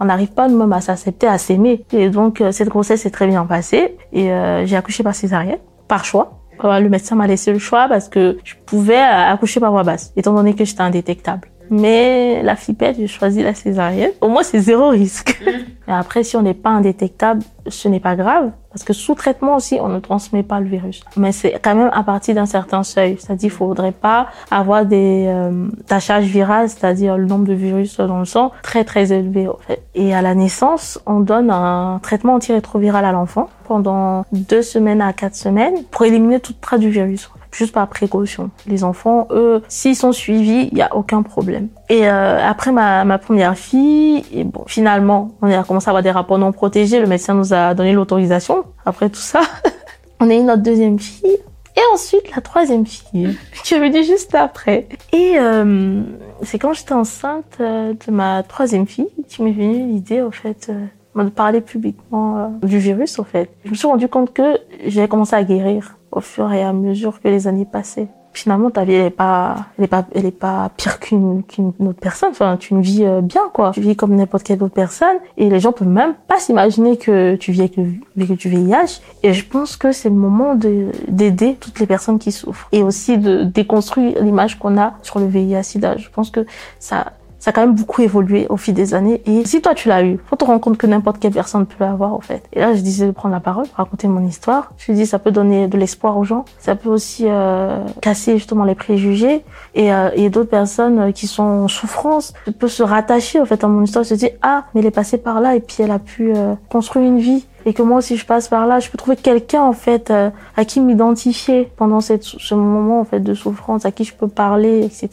on 0.00 0.06
n'arrive 0.06 0.32
pas 0.32 0.48
nous-mêmes 0.48 0.72
à 0.72 0.80
s'accepter, 0.80 1.26
à 1.26 1.36
s'aimer. 1.36 1.84
Et 1.92 2.08
donc, 2.08 2.42
cette 2.52 2.70
grossesse 2.70 3.02
s'est 3.02 3.10
très 3.10 3.26
bien 3.26 3.44
passée. 3.44 3.96
Et 4.12 4.30
j'ai 4.64 4.76
accouché 4.76 5.02
par 5.02 5.14
césarienne, 5.14 5.58
par 5.88 6.04
choix. 6.04 6.40
Le 6.62 6.88
médecin 6.88 7.16
m'a 7.16 7.26
laissé 7.26 7.52
le 7.52 7.58
choix 7.58 7.88
parce 7.88 8.08
que 8.08 8.38
je 8.44 8.54
pouvais 8.66 8.96
accoucher 8.96 9.60
par 9.60 9.70
voie 9.70 9.82
basse, 9.82 10.12
étant 10.16 10.34
donné 10.34 10.54
que 10.54 10.64
j'étais 10.64 10.80
indétectable. 10.80 11.48
Mais 11.70 12.42
la 12.42 12.56
flippette, 12.56 12.96
j'ai 12.96 13.06
choisi 13.06 13.42
la 13.42 13.54
césarienne. 13.54 14.10
Au 14.20 14.28
moins, 14.28 14.42
c'est 14.42 14.60
zéro 14.60 14.88
risque. 14.88 15.40
Et 15.88 15.92
après, 15.92 16.24
si 16.24 16.36
on 16.36 16.42
n'est 16.42 16.54
pas 16.54 16.70
indétectable, 16.70 17.42
ce 17.68 17.88
n'est 17.88 18.00
pas 18.00 18.16
grave. 18.16 18.50
Parce 18.70 18.84
que 18.84 18.92
sous 18.92 19.14
traitement 19.14 19.56
aussi, 19.56 19.78
on 19.80 19.88
ne 19.88 20.00
transmet 20.00 20.42
pas 20.42 20.58
le 20.58 20.66
virus. 20.66 21.04
Mais 21.16 21.30
c'est 21.30 21.60
quand 21.62 21.76
même 21.76 21.90
à 21.92 22.02
partir 22.02 22.34
d'un 22.34 22.46
certain 22.46 22.82
seuil. 22.82 23.16
C'est-à-dire, 23.20 23.46
il 23.46 23.56
faudrait 23.56 23.92
pas 23.92 24.28
avoir 24.50 24.84
des 24.84 25.26
euh, 25.28 25.68
tachages 25.86 26.24
virales, 26.24 26.68
c'est-à-dire 26.68 27.16
le 27.16 27.26
nombre 27.26 27.46
de 27.46 27.52
virus 27.52 27.98
dans 27.98 28.18
le 28.18 28.24
sang, 28.24 28.50
très 28.62 28.84
très 28.84 29.12
élevé 29.12 29.46
en 29.46 29.58
fait. 29.58 29.82
Et 29.94 30.12
à 30.12 30.22
la 30.22 30.34
naissance, 30.34 31.00
on 31.06 31.20
donne 31.20 31.50
un 31.50 32.00
traitement 32.02 32.34
antirétroviral 32.34 33.04
à 33.04 33.12
l'enfant 33.12 33.48
pendant 33.68 34.24
deux 34.32 34.62
semaines 34.62 35.00
à 35.00 35.12
quatre 35.12 35.36
semaines 35.36 35.84
pour 35.90 36.04
éliminer 36.04 36.40
toute 36.40 36.60
trace 36.60 36.80
du 36.80 36.90
virus 36.90 37.30
juste 37.54 37.72
par 37.72 37.88
précaution. 37.88 38.50
Les 38.66 38.84
enfants, 38.84 39.28
eux, 39.30 39.62
s'ils 39.68 39.96
sont 39.96 40.12
suivis, 40.12 40.68
il 40.72 40.78
y 40.78 40.82
a 40.82 40.94
aucun 40.94 41.22
problème. 41.22 41.68
Et 41.88 42.08
euh, 42.08 42.38
après 42.42 42.72
ma, 42.72 43.04
ma 43.04 43.18
première 43.18 43.56
fille, 43.56 44.24
et 44.32 44.44
bon, 44.44 44.64
finalement, 44.66 45.32
on 45.42 45.50
a 45.50 45.62
commencé 45.64 45.88
à 45.88 45.90
avoir 45.90 46.02
des 46.02 46.10
rapports 46.10 46.38
non 46.38 46.52
protégés. 46.52 47.00
Le 47.00 47.06
médecin 47.06 47.34
nous 47.34 47.54
a 47.54 47.74
donné 47.74 47.92
l'autorisation. 47.92 48.64
Après 48.84 49.08
tout 49.08 49.20
ça, 49.20 49.40
on 50.20 50.30
a 50.30 50.34
eu 50.34 50.42
notre 50.42 50.62
deuxième 50.62 50.98
fille. 50.98 51.38
Et 51.76 51.80
ensuite, 51.92 52.34
la 52.34 52.40
troisième 52.40 52.86
fille, 52.86 53.36
qui 53.64 53.74
est 53.74 53.78
venue 53.80 54.04
juste 54.04 54.34
après. 54.34 54.88
Et 55.12 55.34
euh, 55.38 56.02
c'est 56.42 56.58
quand 56.58 56.72
j'étais 56.72 56.92
enceinte 56.92 57.56
euh, 57.60 57.94
de 58.06 58.12
ma 58.12 58.44
troisième 58.44 58.86
fille 58.86 59.08
qui 59.28 59.42
m'est 59.42 59.52
venue 59.52 59.86
l'idée, 59.88 60.22
au 60.22 60.30
fait, 60.30 60.70
euh, 60.70 61.24
de 61.24 61.30
parler 61.30 61.60
publiquement 61.60 62.38
euh, 62.38 62.66
du 62.66 62.78
virus, 62.78 63.18
au 63.18 63.24
fait. 63.24 63.50
Je 63.64 63.70
me 63.70 63.74
suis 63.74 63.88
rendu 63.88 64.08
compte 64.08 64.32
que 64.32 64.58
j'avais 64.86 65.08
commencé 65.08 65.34
à 65.34 65.42
guérir 65.42 65.96
au 66.14 66.20
fur 66.20 66.50
et 66.52 66.62
à 66.62 66.72
mesure 66.72 67.20
que 67.20 67.28
les 67.28 67.46
années 67.46 67.66
passaient. 67.70 68.08
Finalement, 68.32 68.68
ta 68.68 68.84
vie, 68.84 68.94
elle 68.94 69.12
pas, 69.12 69.66
elle 69.78 69.84
est 69.84 69.88
pas, 69.88 70.04
elle 70.12 70.26
est 70.26 70.32
pas 70.32 70.68
pire 70.76 70.98
qu'une, 70.98 71.44
qu'une 71.44 71.72
autre 71.78 72.00
personne. 72.00 72.30
Enfin, 72.32 72.56
tu 72.56 72.76
vis 72.80 73.04
euh, 73.04 73.20
bien, 73.20 73.42
quoi. 73.52 73.70
Tu 73.72 73.80
vis 73.80 73.94
comme 73.94 74.16
n'importe 74.16 74.42
quelle 74.42 74.60
autre 74.60 74.74
personne. 74.74 75.18
Et 75.36 75.48
les 75.48 75.60
gens 75.60 75.70
peuvent 75.70 75.86
même 75.86 76.14
pas 76.26 76.40
s'imaginer 76.40 76.96
que 76.96 77.36
tu 77.36 77.52
vis 77.52 77.60
avec 77.60 77.76
le, 77.76 78.26
du 78.26 78.48
VIH. 78.48 79.00
Et 79.22 79.32
je 79.34 79.46
pense 79.46 79.76
que 79.76 79.92
c'est 79.92 80.08
le 80.08 80.16
moment 80.16 80.56
de, 80.56 80.88
d'aider 81.06 81.56
toutes 81.60 81.78
les 81.78 81.86
personnes 81.86 82.18
qui 82.18 82.32
souffrent. 82.32 82.66
Et 82.72 82.82
aussi 82.82 83.18
de 83.18 83.44
déconstruire 83.44 84.20
l'image 84.20 84.58
qu'on 84.58 84.78
a 84.78 84.94
sur 85.02 85.20
le 85.20 85.26
VIH-Sida. 85.26 85.96
Je 85.98 86.08
pense 86.08 86.30
que 86.30 86.44
ça, 86.80 87.12
ça 87.44 87.50
a 87.50 87.52
quand 87.52 87.60
même 87.60 87.74
beaucoup 87.74 88.00
évolué 88.00 88.46
au 88.48 88.56
fil 88.56 88.72
des 88.72 88.94
années. 88.94 89.20
Et 89.26 89.44
si 89.44 89.60
toi 89.60 89.74
tu 89.74 89.88
l'as 89.88 90.02
eu, 90.02 90.18
faut 90.30 90.34
te 90.34 90.46
rendre 90.46 90.62
compte 90.62 90.78
que 90.78 90.86
n'importe 90.86 91.18
quelle 91.18 91.34
personne 91.34 91.66
peut 91.66 91.84
l'avoir 91.84 92.14
en 92.14 92.20
fait. 92.20 92.42
Et 92.54 92.60
là, 92.60 92.72
je 92.72 92.80
disais 92.80 93.06
de 93.06 93.10
prendre 93.10 93.34
la 93.34 93.40
parole, 93.40 93.66
raconter 93.74 94.08
mon 94.08 94.26
histoire. 94.26 94.72
Je 94.78 94.92
dis 94.92 95.04
ça 95.04 95.18
peut 95.18 95.30
donner 95.30 95.68
de 95.68 95.76
l'espoir 95.76 96.16
aux 96.16 96.24
gens. 96.24 96.46
Ça 96.58 96.74
peut 96.74 96.88
aussi 96.88 97.26
euh, 97.28 97.84
casser 98.00 98.38
justement 98.38 98.64
les 98.64 98.74
préjugés. 98.74 99.44
Et, 99.74 99.92
euh, 99.92 100.08
et 100.14 100.30
d'autres 100.30 100.48
personnes 100.48 100.98
euh, 100.98 101.12
qui 101.12 101.26
sont 101.26 101.42
en 101.42 101.68
souffrance 101.68 102.32
peuvent 102.58 102.70
se 102.70 102.82
rattacher 102.82 103.38
en 103.42 103.44
fait 103.44 103.62
à 103.62 103.68
mon 103.68 103.82
histoire, 103.82 104.06
se 104.06 104.14
dire 104.14 104.30
ah 104.40 104.64
mais 104.72 104.80
elle 104.80 104.86
est 104.86 104.90
passée 104.90 105.18
par 105.18 105.42
là 105.42 105.54
et 105.54 105.60
puis 105.60 105.76
elle 105.80 105.90
a 105.90 105.98
pu 105.98 106.32
euh, 106.34 106.54
construire 106.70 107.04
une 107.04 107.18
vie 107.18 107.44
et 107.66 107.72
que 107.72 107.82
moi 107.82 107.98
aussi 107.98 108.16
je 108.16 108.26
passe 108.26 108.48
par 108.48 108.66
là, 108.66 108.80
je 108.80 108.90
peux 108.90 108.98
trouver 108.98 109.16
quelqu'un 109.16 109.62
en 109.62 109.72
fait 109.72 110.10
euh, 110.10 110.30
à 110.56 110.64
qui 110.64 110.80
m'identifier 110.80 111.70
pendant 111.76 112.00
cette, 112.00 112.24
ce 112.24 112.54
moment 112.54 113.00
en 113.00 113.04
fait 113.04 113.20
de 113.20 113.34
souffrance, 113.34 113.84
à 113.84 113.92
qui 113.92 114.04
je 114.04 114.14
peux 114.14 114.28
parler, 114.28 114.84
etc. 114.84 115.08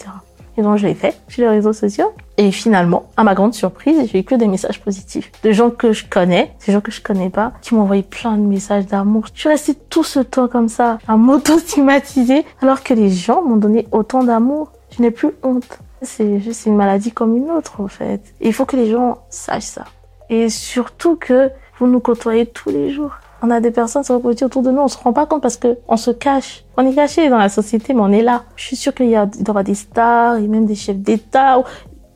Et 0.58 0.62
donc, 0.62 0.78
je 0.78 0.88
l'ai 0.88 0.94
fait 0.94 1.16
sur 1.28 1.44
les 1.44 1.50
réseaux 1.50 1.74
sociaux. 1.74 2.12
Et 2.38 2.52
finalement, 2.52 3.06
à 3.18 3.24
ma 3.24 3.36
grande 3.36 3.54
surprise, 3.54 4.10
j'ai 4.12 4.20
eu 4.20 4.24
que 4.24 4.36
des 4.36 4.48
messages 4.48 4.82
positifs. 4.82 5.32
De 5.44 5.52
gens 5.52 5.70
que 5.70 5.94
je 5.94 6.06
connais, 6.06 6.54
des 6.66 6.74
gens 6.74 6.82
que 6.82 6.92
je 6.92 7.02
connais 7.02 7.30
pas, 7.30 7.54
qui 7.62 7.76
m'ont 7.76 7.82
envoyé 7.82 8.04
plein 8.04 8.38
de 8.38 8.44
messages 8.44 8.86
d'amour. 8.86 9.26
Je 9.34 9.40
suis 9.40 9.50
restée 9.50 9.76
tout 9.76 10.04
ce 10.04 10.20
temps 10.20 10.48
comme 10.48 10.70
ça, 10.70 10.98
à 11.08 11.18
m'auto-stigmatiser, 11.18 12.46
alors 12.62 12.84
que 12.84 12.94
les 12.94 13.10
gens 13.10 13.42
m'ont 13.44 13.58
donné 13.58 13.88
autant 13.92 14.24
d'amour. 14.24 14.72
Je 14.98 15.02
n'ai 15.02 15.12
plus 15.12 15.32
honte. 15.44 15.80
C'est 16.02 16.40
juste 16.40 16.66
une 16.66 16.76
maladie 16.76 17.12
comme 17.12 17.38
une 17.38 17.52
autre, 17.52 17.80
en 17.80 17.88
fait. 17.88 18.22
Il 18.42 18.54
faut 18.54 18.66
que 18.66 18.76
les 18.76 18.90
gens 18.90 19.20
sachent 19.30 19.64
ça. 19.64 19.86
Et 20.30 20.50
surtout 20.50 21.16
que 21.16 21.52
vous 21.78 21.88
nous 21.88 22.00
côtoyez 22.00 22.46
tous 22.46 22.70
les 22.70 22.92
jours. 22.92 23.12
On 23.44 23.50
a 23.50 23.60
des 23.60 23.72
personnes 23.72 24.04
séropositives 24.04 24.48
autour 24.48 24.62
de 24.62 24.70
nous, 24.70 24.82
on 24.82 24.88
se 24.88 24.98
rend 24.98 25.14
pas 25.14 25.26
compte 25.26 25.42
parce 25.42 25.58
que 25.58 25.78
on 25.88 25.98
se 25.98 26.12
cache. 26.12 26.64
On 26.78 26.86
est 26.86 26.94
caché 26.94 27.28
dans 27.30 27.40
la 27.40 27.50
société, 27.50 27.94
mais 27.94 28.02
on 28.02 28.12
est 28.12 28.22
là. 28.22 28.44
Je 28.56 28.66
suis 28.66 28.76
sûre 28.76 28.94
qu'il 28.94 29.10
y 29.10 29.18
aura 29.50 29.64
des 29.64 29.74
stars, 29.74 30.38
et 30.38 30.48
même 30.48 30.66
des 30.66 30.76
chefs 30.76 30.98
d'État. 30.98 31.64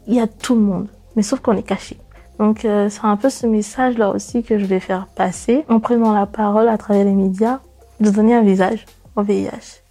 Il 0.08 0.14
y 0.14 0.20
a 0.20 0.28
tout 0.28 0.54
le 0.54 0.62
monde. 0.62 0.88
Mais 1.16 1.24
sauf 1.24 1.40
qu'on 1.40 1.58
est 1.58 1.64
caché. 1.64 1.98
Donc 2.38 2.66
euh, 2.66 2.90
c'est 2.90 3.04
un 3.04 3.16
peu 3.16 3.30
ce 3.30 3.48
message 3.48 3.98
là 3.98 4.10
aussi 4.10 4.44
que 4.44 4.60
je 4.60 4.66
vais 4.66 4.82
faire 4.82 5.08
passer 5.16 5.66
en 5.70 5.80
prenant 5.80 6.14
la 6.14 6.26
parole 6.26 6.68
à 6.68 6.78
travers 6.78 7.06
les 7.06 7.14
médias, 7.14 7.60
de 8.00 8.10
donner 8.10 8.36
un 8.36 8.42
visage 8.42 8.86
au 9.16 9.24
VIH. 9.24 9.82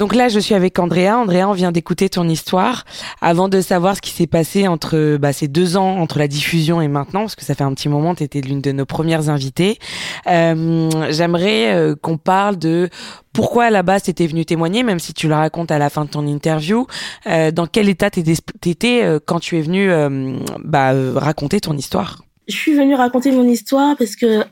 Donc 0.00 0.14
là, 0.14 0.30
je 0.30 0.40
suis 0.40 0.54
avec 0.54 0.78
Andrea. 0.78 1.10
Andrea, 1.10 1.44
on 1.46 1.52
vient 1.52 1.72
d'écouter 1.72 2.08
ton 2.08 2.26
histoire. 2.26 2.86
Avant 3.20 3.50
de 3.50 3.60
savoir 3.60 3.96
ce 3.96 4.00
qui 4.00 4.12
s'est 4.12 4.26
passé 4.26 4.66
entre 4.66 5.18
bah, 5.18 5.34
ces 5.34 5.46
deux 5.46 5.76
ans, 5.76 5.98
entre 5.98 6.18
la 6.18 6.26
diffusion 6.26 6.80
et 6.80 6.88
maintenant, 6.88 7.20
parce 7.20 7.34
que 7.34 7.44
ça 7.44 7.54
fait 7.54 7.64
un 7.64 7.74
petit 7.74 7.90
moment, 7.90 8.14
tu 8.14 8.22
étais 8.22 8.40
l'une 8.40 8.62
de 8.62 8.72
nos 8.72 8.86
premières 8.86 9.28
invitées. 9.28 9.78
Euh, 10.26 10.88
J'aimerais 11.10 11.74
euh, 11.74 11.96
qu'on 12.00 12.16
parle 12.16 12.56
de 12.56 12.88
pourquoi 13.34 13.64
à 13.64 13.70
la 13.70 13.82
base 13.82 14.04
t'étais 14.04 14.26
venue 14.26 14.46
témoigner, 14.46 14.84
même 14.84 15.00
si 15.00 15.12
tu 15.12 15.28
le 15.28 15.34
racontes 15.34 15.70
à 15.70 15.76
la 15.76 15.90
fin 15.90 16.06
de 16.06 16.10
ton 16.10 16.26
interview. 16.26 16.86
Euh, 17.26 17.50
dans 17.50 17.66
quel 17.66 17.90
état 17.90 18.08
t'étais 18.08 19.04
quand 19.26 19.38
tu 19.38 19.58
es 19.58 19.60
venue 19.60 19.90
euh, 19.90 20.38
bah, 20.64 20.92
raconter 21.14 21.60
ton 21.60 21.76
histoire? 21.76 22.22
Je 22.48 22.56
suis 22.56 22.74
venue 22.74 22.94
raconter 22.94 23.32
mon 23.32 23.46
histoire 23.46 23.98
parce 23.98 24.16
que 24.16 24.44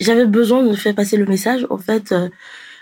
j'avais 0.00 0.26
besoin 0.26 0.64
de 0.64 0.74
faire 0.74 0.96
passer 0.96 1.16
le 1.16 1.26
message. 1.26 1.68
En 1.70 1.78
fait, 1.78 2.12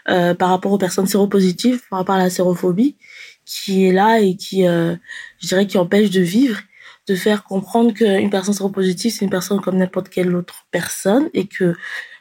euh, 0.08 0.34
par 0.34 0.50
rapport 0.50 0.72
aux 0.72 0.78
personnes 0.78 1.06
séropositives, 1.06 1.82
par 1.90 2.00
rapport 2.00 2.14
à 2.14 2.18
la 2.18 2.30
sérophobie, 2.30 2.96
qui 3.44 3.86
est 3.86 3.92
là 3.92 4.20
et 4.20 4.36
qui, 4.36 4.66
euh, 4.66 4.96
je 5.40 5.48
dirais, 5.48 5.66
qui 5.66 5.78
empêche 5.78 6.10
de 6.10 6.20
vivre, 6.20 6.60
de 7.06 7.14
faire 7.14 7.44
comprendre 7.44 7.92
qu'une 7.92 8.30
personne 8.30 8.54
séropositive, 8.54 9.12
c'est 9.12 9.24
une 9.24 9.30
personne 9.30 9.60
comme 9.60 9.76
n'importe 9.76 10.08
quelle 10.08 10.34
autre 10.34 10.66
personne 10.70 11.28
et 11.34 11.46
que 11.46 11.74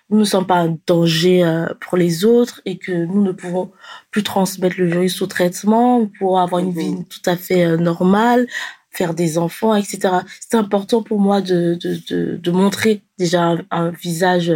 nous 0.09 0.17
ne 0.17 0.23
sommes 0.23 0.47
pas 0.47 0.61
un 0.61 0.77
danger 0.87 1.43
euh, 1.43 1.67
pour 1.79 1.95
les 1.95 2.25
autres 2.25 2.61
et 2.65 2.79
que 2.79 2.91
nous 2.91 3.23
ne 3.23 3.31
pouvons 3.31 3.71
plus 4.09 4.23
transmettre 4.23 4.75
le 4.79 4.87
virus 4.87 5.15
sous 5.15 5.27
traitement. 5.27 6.09
Pour 6.17 6.39
avoir 6.39 6.61
une 6.63 6.71
vie 6.71 7.05
tout 7.07 7.21
à 7.29 7.35
fait 7.35 7.77
normale, 7.77 8.47
faire 8.91 9.13
des 9.13 9.37
enfants, 9.37 9.75
etc. 9.75 9.99
C'est 10.39 10.57
important 10.57 11.03
pour 11.03 11.19
moi 11.19 11.41
de, 11.41 11.75
de, 11.75 11.99
de, 12.09 12.37
de 12.37 12.51
montrer 12.51 13.01
déjà 13.17 13.43
un, 13.43 13.59
un 13.71 13.91
visage 13.91 14.51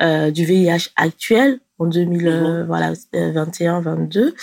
euh, 0.00 0.30
du 0.30 0.44
VIH 0.44 0.90
actuel 0.96 1.60
en 1.78 1.86
2021, 1.86 2.64
voilà, 2.66 2.92
21, 3.12 3.80
22, 3.80 4.34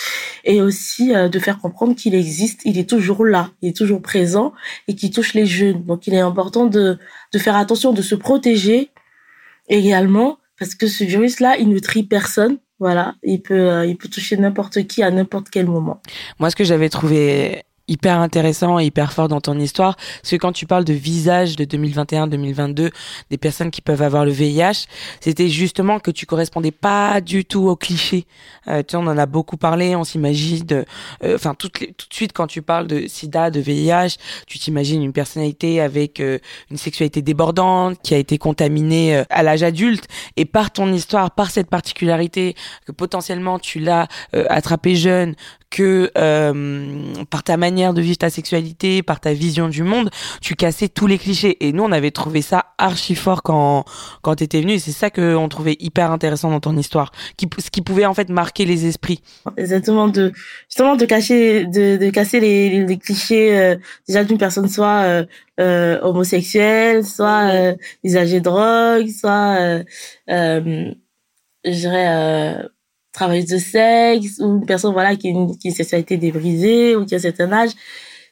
et 0.44 0.62
aussi 0.62 1.16
euh, 1.16 1.30
de 1.30 1.40
faire 1.40 1.60
comprendre 1.60 1.96
qu'il 1.96 2.14
existe, 2.14 2.62
il 2.66 2.78
est 2.78 2.90
toujours 2.90 3.26
là, 3.26 3.52
il 3.62 3.70
est 3.70 3.76
toujours 3.76 4.02
présent 4.02 4.54
et 4.88 4.96
qui 4.96 5.12
touche 5.12 5.34
les 5.34 5.46
jeunes. 5.46 5.84
Donc 5.86 6.08
il 6.08 6.14
est 6.14 6.20
important 6.20 6.66
de, 6.66 6.98
de 7.34 7.40
faire 7.40 7.56
attention, 7.56 7.94
de 7.94 8.02
se 8.02 8.16
protéger 8.16 8.90
également, 9.70 10.40
parce 10.60 10.76
que 10.76 10.88
ce 10.88 11.04
virus-là, 11.04 11.58
il 11.58 11.70
ne 11.70 11.80
trie 11.80 12.04
personne. 12.04 12.58
Voilà, 12.80 13.16
il 13.24 13.42
peut, 13.42 13.54
euh, 13.54 13.86
il 13.86 13.96
peut 13.96 14.10
toucher 14.10 14.38
n'importe 14.38 14.88
qui 14.88 15.04
à 15.04 15.12
n'importe 15.12 15.50
quel 15.52 15.68
moment. 15.68 16.02
Moi, 16.40 16.50
ce 16.50 16.56
que 16.56 16.64
j'avais 16.64 16.90
trouvé 16.90 17.64
hyper 17.88 18.20
intéressant 18.20 18.80
et 18.80 18.86
hyper 18.86 19.14
fort 19.14 19.28
dans 19.28 19.42
ton 19.42 19.58
histoire, 19.60 19.96
parce 19.96 20.32
que 20.32 20.36
quand 20.36 20.52
tu 20.52 20.66
parles 20.66 20.86
de 20.86 20.94
visage 20.94 21.56
de 21.56 21.66
2021-2022 21.66 22.92
des 23.30 23.38
personnes 23.38 23.72
qui 23.72 23.82
peuvent 23.82 24.02
avoir 24.02 24.26
le 24.26 24.32
VIH, 24.32 24.86
c'était 25.20 25.50
justement 25.50 26.00
que 26.00 26.12
tu 26.12 26.26
correspondais 26.26 26.72
pas 26.72 27.22
du 27.22 27.46
tout 27.46 27.68
au 27.68 27.76
cliché. 27.76 28.26
Euh, 28.68 28.80
tu 28.80 28.92
sais, 28.92 28.98
on 28.98 29.08
en 29.08 29.18
a 29.18 29.26
beaucoup 29.26 29.58
parlé, 29.58 29.96
on 29.96 30.04
s'imagine, 30.04 30.66
euh, 30.72 31.36
enfin 31.36 31.54
tout, 31.54 31.70
tout 31.70 31.88
de 31.88 32.14
suite 32.14 32.34
quand 32.34 32.48
tu 32.48 32.62
parles 32.62 32.88
de 32.88 33.08
SIDA, 33.08 33.52
de 33.52 33.60
VIH, 33.60 34.18
tu 34.48 34.60
t'imagines 34.60 35.02
une 35.04 35.14
personnalité 35.14 35.82
avec 35.82 36.20
euh, 36.20 36.40
une 36.70 36.78
sexualité 36.78 37.22
débordante 37.22 38.00
qui 38.04 38.14
a 38.14 38.18
été 38.18 38.38
contaminée 38.38 39.16
euh, 39.16 39.24
à 39.30 39.44
l'âge 39.44 39.64
adulte, 39.64 40.08
et 40.38 40.46
par 40.46 40.72
ton 40.72 40.92
histoire, 40.92 41.32
par 41.32 41.52
cette 41.52 41.70
particularité 41.70 42.56
que 42.86 42.92
potentiellement 42.92 43.60
tu 43.60 43.80
l'as 43.80 44.08
euh, 44.36 44.46
attrapé 44.50 44.96
jeune, 44.96 45.36
que 45.70 46.12
par 47.30 47.44
ta 47.44 47.56
manière 47.56 47.71
de 47.72 48.02
vivre 48.02 48.18
ta 48.18 48.30
sexualité, 48.30 49.02
par 49.02 49.20
ta 49.20 49.34
vision 49.34 49.70
du 49.70 49.84
monde, 49.84 50.10
tu 50.42 50.56
cassais 50.56 50.90
tous 50.90 51.08
les 51.08 51.18
clichés. 51.18 51.58
Et 51.66 51.72
nous, 51.74 51.84
on 51.84 51.92
avait 51.92 52.12
trouvé 52.12 52.42
ça 52.42 52.66
archi 52.78 53.16
fort 53.16 53.44
quand 53.44 53.86
quand 54.22 54.36
t'étais 54.36 54.62
venu. 54.62 54.80
C'est 54.80 54.92
ça 54.92 55.10
que 55.10 55.36
on 55.36 55.48
trouvait 55.50 55.78
hyper 55.80 56.12
intéressant 56.12 56.50
dans 56.52 56.60
ton 56.60 56.78
histoire, 56.78 57.12
qui 57.38 57.48
ce 57.58 57.70
qui 57.70 57.82
pouvait 57.82 58.06
en 58.06 58.14
fait 58.14 58.30
marquer 58.30 58.66
les 58.66 58.86
esprits. 58.86 59.22
Exactement 59.58 60.08
de 60.08 60.32
justement 60.68 60.96
de 60.96 61.06
cacher, 61.06 61.66
de, 61.66 61.98
de 61.98 62.10
casser 62.10 62.40
les, 62.40 62.86
les 62.86 62.98
clichés 62.98 63.58
euh, 63.58 63.76
déjà 64.08 64.24
d'une 64.24 64.38
personne 64.38 64.68
soit 64.68 65.04
euh, 65.04 65.26
euh, 65.60 66.00
homosexuelle, 66.02 67.06
soit 67.06 67.54
euh, 67.54 67.76
usager 68.04 68.40
de 68.40 68.44
drogue, 68.44 69.08
soit 69.10 69.84
je 71.64 71.72
dirais 71.72 72.68
travailleuse 73.12 73.48
de 73.48 73.58
sexe 73.58 74.40
ou 74.40 74.58
une 74.58 74.66
personne 74.66 74.94
voilà 74.94 75.16
qui 75.16 75.34
qui 75.60 75.68
a 75.68 75.70
une 75.70 75.76
sexualité 75.76 76.18
débrisée 76.18 76.96
ou 76.96 77.06
qui 77.06 77.14
a 77.16 77.18
un 77.18 77.22
certain 77.22 77.52
âge 77.52 77.72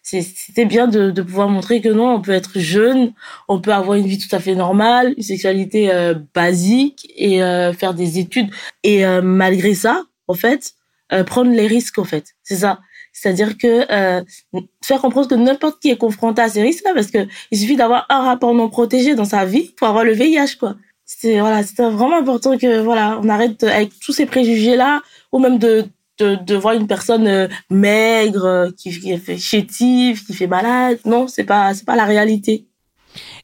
c'était 0.01 0.65
bien 0.65 0.87
de, 0.87 1.11
de 1.11 1.21
pouvoir 1.21 1.49
montrer 1.49 1.81
que 1.81 1.89
non 1.89 2.15
on 2.15 2.21
peut 2.21 2.31
être 2.31 2.57
jeune 2.59 3.13
on 3.47 3.59
peut 3.59 3.73
avoir 3.73 3.97
une 3.97 4.07
vie 4.07 4.17
tout 4.17 4.33
à 4.35 4.39
fait 4.39 4.55
normale 4.55 5.13
une 5.17 5.23
sexualité 5.23 5.91
euh, 5.91 6.15
basique 6.33 7.11
et 7.15 7.43
euh, 7.43 7.73
faire 7.73 7.93
des 7.93 8.17
études. 8.19 8.49
Et 8.83 9.05
euh, 9.05 9.21
malgré 9.21 9.73
ça 9.73 10.03
en 10.27 10.33
fait 10.33 10.73
euh, 11.11 11.23
prendre 11.23 11.51
les 11.51 11.67
risques 11.67 11.97
en 11.97 12.03
fait. 12.03 12.35
C'est 12.43 12.57
ça. 12.57 12.79
C'est-à-dire 13.13 13.57
que 13.57 13.91
euh, 13.91 14.23
faire 14.83 15.01
comprendre 15.01 15.27
que 15.27 15.35
n'importe 15.35 15.81
qui 15.81 15.89
est 15.89 15.97
confronté 15.97 16.41
à 16.41 16.49
ces 16.49 16.61
risques-là, 16.61 16.91
parce 16.93 17.07
que 17.07 17.27
il 17.51 17.57
suffit 17.57 17.75
d'avoir 17.75 18.05
un 18.09 18.21
rapport 18.21 18.53
non 18.53 18.69
protégé 18.69 19.15
dans 19.15 19.25
sa 19.25 19.43
vie 19.45 19.73
pour 19.77 19.87
avoir 19.87 20.05
le 20.05 20.13
VIH, 20.13 20.57
quoi 20.59 20.75
c'est 21.11 21.39
voilà 21.39 21.63
c'était 21.63 21.89
vraiment 21.89 22.17
important 22.17 22.55
que 22.55 22.81
voilà 22.81 23.19
on 23.23 23.29
arrête 23.29 23.63
avec 23.63 23.97
tous 23.99 24.11
ces 24.11 24.27
préjugés 24.27 24.75
là 24.75 25.01
ou 25.31 25.39
même 25.39 25.57
de 25.57 25.85
de, 26.19 26.35
de 26.35 26.55
voir 26.55 26.75
une 26.75 26.85
personne 26.85 27.27
euh, 27.27 27.47
maigre 27.71 28.45
euh, 28.45 28.69
qui, 28.77 28.91
qui 28.91 29.17
fait 29.17 29.37
chétive 29.37 30.23
qui 30.23 30.33
fait 30.33 30.47
malade. 30.47 30.99
Non 31.05 31.27
c'est 31.27 31.45
pas 31.45 31.73
c'est 31.73 31.85
pas 31.85 31.95
la 31.95 32.05
réalité 32.05 32.68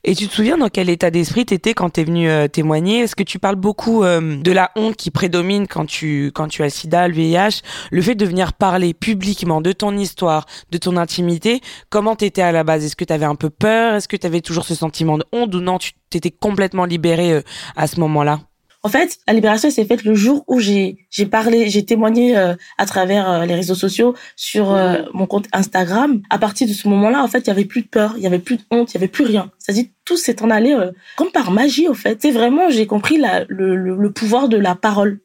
et 0.03 0.15
tu 0.15 0.27
te 0.27 0.33
souviens 0.33 0.57
dans 0.57 0.69
quel 0.69 0.89
état 0.89 1.11
d'esprit 1.11 1.45
t'étais 1.45 1.73
quand 1.73 1.89
t'es 1.89 2.03
venu 2.03 2.29
euh, 2.29 2.47
témoigner? 2.47 2.99
Est-ce 2.99 3.15
que 3.15 3.23
tu 3.23 3.39
parles 3.39 3.55
beaucoup 3.55 4.03
euh, 4.03 4.37
de 4.37 4.51
la 4.51 4.71
honte 4.75 4.95
qui 4.95 5.11
prédomine 5.11 5.67
quand 5.67 5.85
tu 5.85 6.31
quand 6.33 6.47
tu 6.47 6.63
as 6.63 6.69
SIDA, 6.69 7.07
le 7.07 7.13
VIH, 7.13 7.61
le 7.91 8.01
fait 8.01 8.15
de 8.15 8.25
venir 8.25 8.53
parler 8.53 8.93
publiquement 8.93 9.61
de 9.61 9.71
ton 9.71 9.97
histoire, 9.97 10.45
de 10.71 10.77
ton 10.77 10.97
intimité 10.97 11.61
Comment 11.89 12.15
t'étais 12.15 12.41
à 12.41 12.51
la 12.51 12.63
base? 12.63 12.85
Est-ce 12.85 12.95
que 12.95 13.05
t'avais 13.05 13.25
un 13.25 13.35
peu 13.35 13.49
peur? 13.49 13.95
Est-ce 13.95 14.07
que 14.07 14.17
t'avais 14.17 14.41
toujours 14.41 14.65
ce 14.65 14.75
sentiment 14.75 15.17
de 15.17 15.25
honte 15.31 15.53
ou 15.55 15.59
non? 15.59 15.77
Tu 15.77 15.93
t'étais 16.09 16.31
complètement 16.31 16.85
libérée 16.85 17.33
euh, 17.33 17.41
à 17.75 17.87
ce 17.87 17.99
moment-là? 17.99 18.41
En 18.85 18.87
fait, 18.87 19.17
la 19.27 19.33
libération 19.33 19.71
s'est 19.71 19.83
faite 19.85 20.03
le 20.03 20.13
jour 20.13 20.43
où 20.45 20.59
j'ai 20.59 21.07
j'ai 21.09 21.25
parlé, 21.25 21.71
j'ai 21.71 21.83
témoigné 21.83 22.37
euh, 22.37 22.53
à 22.77 22.85
travers 22.85 23.27
euh, 23.27 23.45
les 23.45 23.55
réseaux 23.55 23.73
sociaux 23.73 24.13
sur 24.35 24.71
euh, 24.71 25.01
mon 25.11 25.25
compte 25.25 25.47
Instagram. 25.53 26.21
À 26.29 26.37
partir 26.37 26.67
de 26.67 26.73
ce 26.73 26.87
moment-là, 26.89 27.23
en 27.23 27.27
fait, 27.27 27.39
il 27.39 27.47
y 27.47 27.49
avait 27.49 27.65
plus 27.65 27.81
de 27.81 27.87
peur, 27.87 28.13
il 28.15 28.21
y 28.21 28.27
avait 28.27 28.37
plus 28.37 28.57
de 28.57 28.61
honte, 28.69 28.91
il 28.91 28.93
y 28.93 28.97
avait 28.97 29.07
plus 29.07 29.25
rien. 29.25 29.49
C'est-à-dire 29.57 29.85
tout 30.05 30.17
s'est 30.17 30.39
en 30.43 30.51
allé 30.51 30.77
comme 31.15 31.31
par 31.31 31.49
magie, 31.49 31.89
en 31.89 31.95
fait. 31.95 32.21
C'est 32.21 32.29
vraiment, 32.29 32.69
j'ai 32.69 32.85
compris 32.85 33.17
la, 33.17 33.45
le, 33.47 33.75
le, 33.75 33.95
le, 33.95 34.11
pouvoir 34.11 34.49
de 34.49 34.57
la 34.57 34.75
parole, 34.75 35.19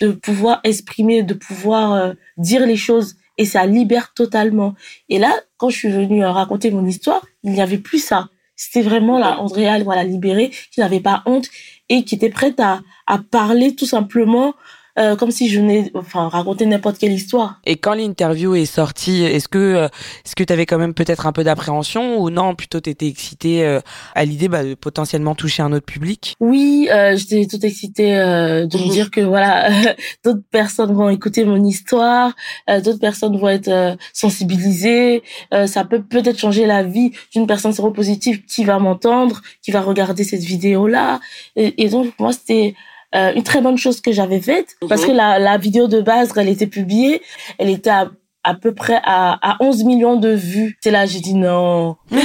de 0.00 0.10
pouvoir 0.10 0.58
exprimer, 0.64 1.22
de 1.22 1.34
pouvoir 1.34 2.14
dire 2.36 2.66
les 2.66 2.76
choses, 2.76 3.14
et 3.38 3.44
ça 3.44 3.64
libère 3.64 4.12
totalement. 4.12 4.74
Et 5.08 5.20
là, 5.20 5.32
quand 5.56 5.70
je 5.70 5.76
suis 5.76 5.90
venue 5.90 6.24
raconter 6.24 6.72
mon 6.72 6.84
histoire, 6.84 7.24
il 7.44 7.52
n'y 7.52 7.62
avait 7.62 7.78
plus 7.78 8.00
ça. 8.00 8.28
C'était 8.56 8.82
vraiment 8.82 9.18
la 9.18 9.40
Andrea, 9.40 9.82
voilà, 9.82 10.04
libérée, 10.04 10.50
qui 10.72 10.80
n'avait 10.80 11.00
pas 11.00 11.22
honte 11.26 11.48
et 11.88 12.04
qui 12.04 12.14
était 12.14 12.30
prête 12.30 12.60
à, 12.60 12.80
à 13.06 13.18
parler 13.18 13.74
tout 13.76 13.86
simplement 13.86 14.54
euh, 14.98 15.16
comme 15.16 15.30
si 15.30 15.48
je 15.48 15.60
venais 15.60 15.90
enfin 15.94 16.28
raconter 16.28 16.66
n'importe 16.66 16.98
quelle 16.98 17.12
histoire. 17.12 17.60
Et 17.64 17.76
quand 17.76 17.94
l'interview 17.94 18.54
est 18.54 18.64
sortie, 18.64 19.24
est-ce 19.24 19.48
que 19.48 19.58
euh, 19.58 19.88
est-ce 20.24 20.36
que 20.36 20.44
tu 20.44 20.52
avais 20.52 20.66
quand 20.66 20.78
même 20.78 20.94
peut-être 20.94 21.26
un 21.26 21.32
peu 21.32 21.44
d'appréhension 21.44 22.18
ou 22.20 22.30
non, 22.30 22.54
plutôt 22.54 22.80
tu 22.80 22.90
étais 22.90 23.06
excitée 23.06 23.64
euh, 23.64 23.80
à 24.14 24.24
l'idée 24.24 24.48
bah, 24.48 24.64
de 24.64 24.74
potentiellement 24.74 25.34
toucher 25.34 25.62
un 25.62 25.72
autre 25.72 25.86
public? 25.86 26.34
Oui, 26.40 26.88
euh, 26.90 27.16
j'étais 27.16 27.46
toute 27.46 27.64
excitée 27.64 28.16
euh, 28.16 28.66
de 28.66 28.78
me 28.78 28.90
dire 28.90 29.10
que 29.10 29.20
voilà, 29.20 29.70
d'autres 30.24 30.42
personnes 30.50 30.92
vont 30.92 31.08
écouter 31.08 31.44
mon 31.44 31.62
histoire, 31.64 32.32
euh, 32.70 32.80
d'autres 32.80 33.00
personnes 33.00 33.36
vont 33.36 33.48
être 33.48 33.68
euh, 33.68 33.96
sensibilisées, 34.12 35.22
euh, 35.52 35.66
ça 35.66 35.84
peut 35.84 36.02
peut-être 36.02 36.38
changer 36.38 36.66
la 36.66 36.82
vie 36.82 37.12
d'une 37.32 37.46
personne 37.46 37.72
séropositive 37.72 38.44
qui 38.44 38.64
va 38.64 38.78
m'entendre, 38.78 39.42
qui 39.62 39.70
va 39.70 39.80
regarder 39.80 40.24
cette 40.24 40.42
vidéo 40.42 40.86
là 40.86 41.20
et, 41.56 41.82
et 41.82 41.88
donc 41.88 42.14
pour 42.14 42.26
moi 42.26 42.32
c'était 42.32 42.74
euh, 43.14 43.32
une 43.34 43.42
très 43.42 43.60
bonne 43.60 43.78
chose 43.78 44.00
que 44.00 44.12
j'avais 44.12 44.40
faite 44.40 44.76
parce 44.88 45.02
mhm. 45.02 45.08
que 45.08 45.12
la, 45.12 45.38
la 45.38 45.56
vidéo 45.58 45.86
de 45.88 46.00
base, 46.00 46.32
quand 46.32 46.40
elle 46.40 46.48
était 46.48 46.66
publiée, 46.66 47.22
elle 47.58 47.70
était 47.70 47.90
à, 47.90 48.10
à 48.42 48.54
peu 48.54 48.74
près 48.74 49.00
à, 49.04 49.38
à 49.52 49.56
11 49.60 49.84
millions 49.84 50.16
de 50.16 50.30
vues. 50.30 50.76
C'est 50.82 50.90
là, 50.90 51.06
j'ai 51.06 51.20
dit 51.20 51.34
non. 51.34 51.96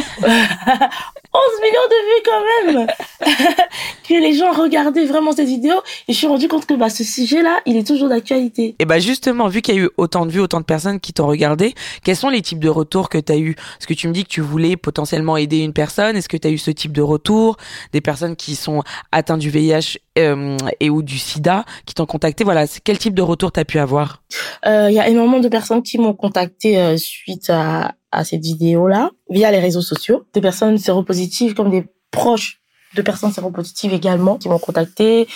11 1.33 1.41
millions 1.61 1.87
de 1.89 1.99
vues 2.05 2.23
quand 2.25 2.75
même. 2.75 2.87
Que 4.09 4.15
les 4.15 4.33
gens 4.33 4.51
regardaient 4.51 5.05
vraiment 5.05 5.33
cette 5.33 5.47
vidéo. 5.47 5.75
Et 6.07 6.13
je 6.13 6.17
suis 6.17 6.25
rendu 6.25 6.47
compte 6.47 6.65
que 6.65 6.73
bah 6.73 6.89
ce 6.89 7.03
sujet 7.03 7.43
là 7.43 7.61
il 7.67 7.77
est 7.77 7.85
toujours 7.85 8.09
d'actualité. 8.09 8.75
Et 8.79 8.85
bah 8.85 8.97
justement 8.97 9.47
vu 9.47 9.61
qu'il 9.61 9.75
y 9.75 9.77
a 9.77 9.81
eu 9.81 9.89
autant 9.97 10.25
de 10.25 10.31
vues 10.31 10.39
autant 10.39 10.59
de 10.59 10.65
personnes 10.65 10.99
qui 10.99 11.13
t'ont 11.13 11.27
regardé 11.27 11.75
quels 12.03 12.15
sont 12.15 12.29
les 12.29 12.41
types 12.41 12.59
de 12.59 12.69
retours 12.69 13.09
que 13.09 13.19
tu 13.19 13.31
as 13.31 13.37
eu? 13.37 13.51
Est-ce 13.51 13.85
que 13.85 13.93
tu 13.93 14.07
me 14.07 14.13
dis 14.13 14.23
que 14.23 14.29
tu 14.29 14.41
voulais 14.41 14.77
potentiellement 14.77 15.37
aider 15.37 15.59
une 15.59 15.73
personne. 15.73 16.15
Est-ce 16.15 16.29
que 16.29 16.37
tu 16.37 16.47
as 16.47 16.51
eu 16.51 16.57
ce 16.57 16.71
type 16.71 16.91
de 16.91 17.01
retour? 17.01 17.57
Des 17.93 18.01
personnes 18.01 18.35
qui 18.35 18.55
sont 18.55 18.83
atteintes 19.11 19.39
du 19.39 19.49
VIH 19.49 19.97
euh, 20.17 20.57
et 20.79 20.89
ou 20.89 21.01
du 21.01 21.17
sida 21.17 21.65
qui 21.85 21.93
t'ont 21.93 22.05
contacté. 22.05 22.43
Voilà 22.43 22.65
quel 22.83 22.97
type 22.97 23.13
de 23.13 23.21
retour 23.21 23.51
tu 23.51 23.59
as 23.59 23.65
pu 23.65 23.79
avoir? 23.79 24.23
Euh, 24.65 24.87
il 24.89 24.95
y 24.95 24.99
a 24.99 25.07
énormément 25.07 25.39
de 25.39 25.49
personnes 25.49 25.83
qui 25.83 25.97
m'ont 25.97 26.13
contacté 26.13 26.77
euh, 26.77 26.97
suite 26.97 27.49
à 27.49 27.93
à 28.11 28.23
cette 28.23 28.43
vidéo-là 28.43 29.11
via 29.29 29.51
les 29.51 29.59
réseaux 29.59 29.81
sociaux. 29.81 30.25
Des 30.33 30.41
personnes 30.41 30.77
séropositives 30.77 31.53
comme 31.53 31.69
des 31.69 31.85
proches 32.11 32.61
de 32.95 33.01
personnes 33.01 33.31
séropositives 33.31 33.93
également 33.93 34.37
qui 34.37 34.49
m'ont 34.49 34.59
contacté 34.59 35.27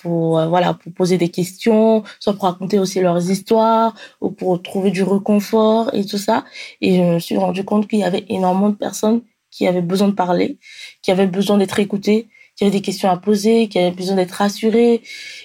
pour 0.00 0.38
euh, 0.38 0.46
voilà 0.48 0.74
pour 0.74 0.92
poser 0.92 1.16
des 1.16 1.28
questions, 1.28 2.02
soit 2.18 2.34
pour 2.34 2.44
raconter 2.44 2.78
aussi 2.78 3.00
leurs 3.00 3.30
histoires 3.30 3.94
ou 4.20 4.30
pour 4.30 4.60
trouver 4.62 4.90
du 4.90 5.02
réconfort 5.02 5.90
et 5.94 6.04
tout 6.04 6.18
ça. 6.18 6.44
Et 6.80 6.96
je 6.96 7.02
me 7.02 7.18
suis 7.18 7.36
rendu 7.36 7.64
compte 7.64 7.88
qu'il 7.88 8.00
y 8.00 8.04
avait 8.04 8.24
énormément 8.28 8.70
de 8.70 8.76
personnes 8.76 9.22
qui 9.50 9.66
avaient 9.66 9.82
besoin 9.82 10.08
de 10.08 10.14
parler, 10.14 10.58
qui 11.02 11.10
avaient 11.10 11.26
besoin 11.26 11.58
d'être 11.58 11.78
écoutées, 11.78 12.28
qui 12.56 12.64
avaient 12.64 12.72
des 12.72 12.80
questions 12.80 13.10
à 13.10 13.16
poser, 13.16 13.68
qui 13.68 13.78
avaient 13.78 13.94
besoin 13.94 14.16
d'être 14.16 14.32
rassurées 14.32 15.02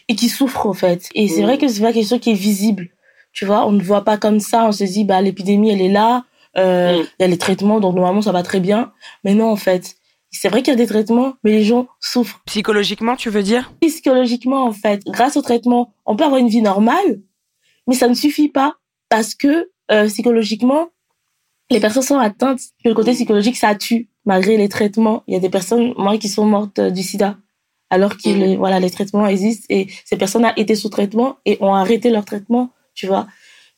et 0.08 0.16
qui 0.16 0.30
souffrent 0.30 0.66
en 0.66 0.74
fait. 0.74 1.10
Et 1.14 1.28
c'est 1.28 1.44
vrai 1.44 1.58
que 1.58 1.68
c'est 1.68 1.82
pas 1.82 1.94
quelque 1.94 2.08
chose 2.08 2.20
qui 2.20 2.32
est 2.32 2.34
visible. 2.34 2.90
Tu 3.34 3.46
vois, 3.46 3.68
on 3.68 3.72
ne 3.72 3.84
voit 3.84 4.04
pas 4.04 4.18
comme 4.18 4.40
ça, 4.40 4.66
on 4.66 4.72
se 4.72 4.84
dit 4.84 5.04
bah 5.04 5.22
l'épidémie 5.22 5.70
elle 5.70 5.82
est 5.82 5.92
là, 5.92 6.26
euh, 6.58 6.98
mm. 6.98 7.06
il 7.20 7.22
y 7.22 7.24
a 7.24 7.28
les 7.28 7.38
traitements, 7.38 7.80
donc 7.80 7.96
normalement 7.96 8.22
ça 8.22 8.32
va 8.32 8.44
très 8.44 8.60
bien. 8.60 8.92
Mais 9.24 9.34
non, 9.34 9.50
en 9.50 9.56
fait, 9.56 9.96
c'est 10.32 10.50
vrai 10.50 10.62
qu'il 10.62 10.72
y 10.72 10.76
a 10.76 10.78
des 10.78 10.88
traitements, 10.88 11.34
mais 11.44 11.52
les 11.52 11.64
gens 11.64 11.88
souffrent. 12.00 12.42
Psychologiquement, 12.46 13.16
tu 13.16 13.30
veux 13.30 13.44
dire? 13.44 13.74
Psychologiquement, 13.82 14.66
en 14.66 14.72
fait, 14.72 15.04
grâce 15.06 15.38
au 15.38 15.42
traitement, 15.42 15.94
on 16.06 16.16
peut 16.16 16.24
avoir 16.24 16.40
une 16.40 16.50
vie 16.50 16.62
normale, 16.62 17.22
mais 17.88 17.96
ça 17.96 18.08
ne 18.08 18.14
suffit 18.14 18.50
pas 18.50 18.76
parce 19.10 19.36
que 19.36 19.70
euh, 19.92 20.08
psychologiquement, 20.08 20.90
les 21.70 21.80
personnes 21.80 22.04
sont 22.04 22.20
atteintes. 22.20 22.60
Le 22.84 22.94
côté 22.94 23.12
psychologique, 23.14 23.58
ça 23.58 23.76
tue 23.76 24.10
malgré 24.26 24.58
les 24.58 24.70
traitements. 24.70 25.24
Il 25.28 25.34
y 25.34 25.38
a 25.38 25.40
des 25.40 25.50
personnes, 25.50 25.94
moi, 25.98 26.18
qui 26.18 26.28
sont 26.28 26.46
mortes 26.46 26.80
euh, 26.80 26.90
du 26.90 27.04
SIDA 27.04 27.38
alors 27.90 28.18
que 28.18 28.30
mm. 28.30 28.40
les, 28.40 28.58
voilà 28.58 28.80
les 28.80 28.90
traitements 28.90 29.28
existent 29.28 29.66
et 29.70 29.88
ces 30.06 30.18
personnes 30.18 30.46
ont 30.46 30.54
été 30.56 30.76
sous 30.76 30.90
traitement 30.90 31.38
et 31.46 31.58
ont 31.62 31.74
arrêté 31.74 32.10
leur 32.10 32.26
traitement, 32.26 32.72
tu 32.94 33.08
vois. 33.08 33.28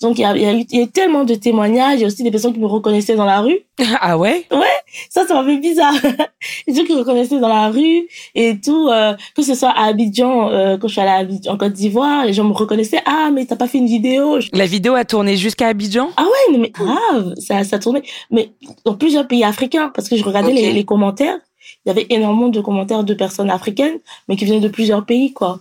Donc, 0.01 0.17
il 0.17 0.21
y 0.21 0.25
a, 0.25 0.35
y, 0.37 0.45
a 0.45 0.53
eu, 0.53 0.65
y 0.69 0.81
a 0.81 0.87
tellement 0.87 1.25
de 1.25 1.35
témoignages. 1.35 1.99
Il 1.99 2.01
y 2.01 2.03
a 2.05 2.07
aussi 2.07 2.23
des 2.23 2.31
personnes 2.31 2.53
qui 2.53 2.59
me 2.59 2.67
reconnaissaient 2.67 3.15
dans 3.15 3.25
la 3.25 3.41
rue. 3.41 3.59
Ah 4.01 4.17
ouais? 4.17 4.45
Ouais, 4.51 4.77
ça, 5.09 5.25
ça 5.25 5.33
m'a 5.33 5.43
fait 5.45 5.57
bizarre. 5.57 5.93
des 6.67 6.73
gens 6.73 6.83
qui 6.83 6.93
me 6.93 6.99
reconnaissaient 6.99 7.39
dans 7.39 7.49
la 7.49 7.69
rue 7.69 8.07
et 8.35 8.59
tout. 8.59 8.87
Euh, 8.89 9.13
que 9.35 9.41
ce 9.41 9.55
soit 9.55 9.71
à 9.71 9.85
Abidjan, 9.85 10.49
euh, 10.49 10.77
quand 10.77 10.87
je 10.87 10.93
suis 10.93 11.01
allée 11.01 11.39
à 11.45 11.51
en 11.51 11.57
Côte 11.57 11.73
d'Ivoire, 11.73 12.25
les 12.25 12.33
gens 12.33 12.43
me 12.43 12.53
reconnaissaient. 12.53 13.01
Ah, 13.05 13.29
mais 13.33 13.45
t'as 13.45 13.55
pas 13.55 13.67
fait 13.67 13.79
une 13.79 13.87
vidéo. 13.87 14.39
La 14.53 14.65
vidéo 14.65 14.95
a 14.95 15.05
tourné 15.05 15.35
jusqu'à 15.35 15.67
Abidjan? 15.67 16.09
Ah 16.17 16.23
ouais, 16.23 16.57
mais 16.57 16.69
grave, 16.69 17.33
ça, 17.37 17.63
ça 17.63 17.79
tournait. 17.79 18.03
Mais 18.31 18.51
dans 18.85 18.95
plusieurs 18.95 19.27
pays 19.27 19.43
africains, 19.43 19.91
parce 19.93 20.07
que 20.07 20.15
je 20.15 20.23
regardais 20.23 20.53
les, 20.53 20.71
les 20.71 20.85
commentaires. 20.85 21.37
Il 21.85 21.89
y 21.89 21.91
avait 21.91 22.07
énormément 22.09 22.49
de 22.49 22.61
commentaires 22.61 23.03
de 23.03 23.13
personnes 23.13 23.49
africaines, 23.49 23.99
mais 24.27 24.35
qui 24.35 24.45
venaient 24.45 24.59
de 24.59 24.67
plusieurs 24.67 25.05
pays, 25.05 25.33
quoi. 25.33 25.59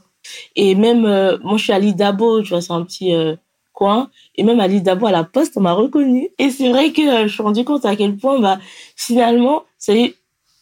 Et 0.57 0.75
même, 0.75 1.05
euh, 1.05 1.39
moi, 1.43 1.57
je 1.59 1.65
suis 1.65 1.73
à 1.73 1.79
l'Idabo, 1.79 2.43
tu 2.43 2.51
vois, 2.51 2.61
c'est 2.61 2.73
un 2.73 2.83
petit... 2.85 3.15
Euh, 3.15 3.37
coin. 3.79 4.11
Et 4.35 4.43
même 4.43 4.59
à 4.59 4.67
l'île 4.67 4.83
d'Abo, 4.83 5.07
à 5.07 5.13
la 5.13 5.23
poste, 5.23 5.57
on 5.57 5.61
m'a 5.61 5.73
reconnu. 5.73 6.31
Et 6.39 6.51
c'est 6.51 6.69
vrai 6.69 6.91
que 6.91 7.03
euh, 7.03 7.29
je 7.29 7.33
suis 7.33 7.43
rendu 7.43 7.65
compte 7.65 7.85
à 7.85 7.95
quel 7.95 8.17
point, 8.17 8.41
bah, 8.41 8.59
finalement, 8.97 9.63
c'est 9.79 10.15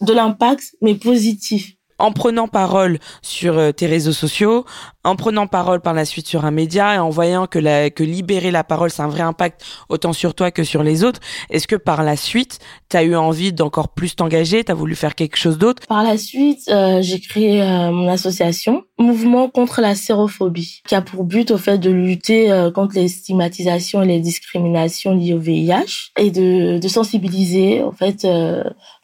de 0.02 0.12
l'impact, 0.12 0.76
mais 0.83 0.94
positif 0.94 1.76
en 1.98 2.12
prenant 2.12 2.48
parole 2.48 2.98
sur 3.22 3.59
euh, 3.59 3.72
tes 3.72 3.87
réseaux 3.87 4.12
sociaux, 4.12 4.64
en 5.05 5.16
prenant 5.16 5.46
parole 5.46 5.81
par 5.81 5.94
la 5.94 6.05
suite 6.05 6.26
sur 6.26 6.44
un 6.44 6.50
média 6.50 6.94
et 6.94 6.98
en 6.98 7.11
voyant 7.11 7.46
que, 7.46 7.59
la, 7.59 7.90
que 7.90 8.02
libérer 8.02 8.50
la 8.50 8.64
parole, 8.64 8.90
c'est 8.90 9.02
un 9.02 9.09
vrai 9.09 9.22
impact 9.22 9.64
autant 9.88 10.12
sur 10.12 10.35
toi 10.35 10.50
que 10.50 10.64
sur 10.64 10.83
les 10.83 11.05
autres, 11.05 11.20
est-ce 11.50 11.66
que 11.66 11.76
par 11.76 12.02
la 12.02 12.16
suite, 12.16 12.59
tu 12.90 12.96
as 12.96 13.02
eu 13.02 13.16
envie 13.16 13.52
d'encore 13.52 13.88
plus 13.88 14.16
t'engager, 14.16 14.64
tu 14.64 14.72
as 14.72 14.74
voulu 14.74 14.94
faire 14.94 15.14
quelque 15.14 15.37
chose 15.37 15.59
d'autre? 15.59 15.83
Par 15.87 16.02
la 16.02 16.18
suite, 16.18 16.68
euh, 16.68 17.00
j'ai 17.02 17.20
créé 17.20 17.62
euh, 17.62 17.90
mon 17.90 18.09
association, 18.09 18.85
Mouvement 18.98 19.50
contre 19.50 19.82
la 19.82 19.94
sérophobie, 19.94 20.80
qui 20.87 20.94
a 20.94 21.02
pour 21.02 21.24
but 21.24 21.50
au 21.50 21.59
fait 21.59 21.76
de 21.76 21.90
lutter 21.90 22.48
contre 22.74 22.94
les 22.94 23.09
stigmatisations 23.09 24.02
et 24.02 24.06
les 24.06 24.20
discriminations 24.20 25.14
liées 25.14 25.35
au 25.35 25.38
VIH 25.38 26.12
et 26.18 26.30
de, 26.30 26.78
de 26.78 26.88
sensibiliser 26.88 27.82
en 27.82 27.92
fait 27.92 28.26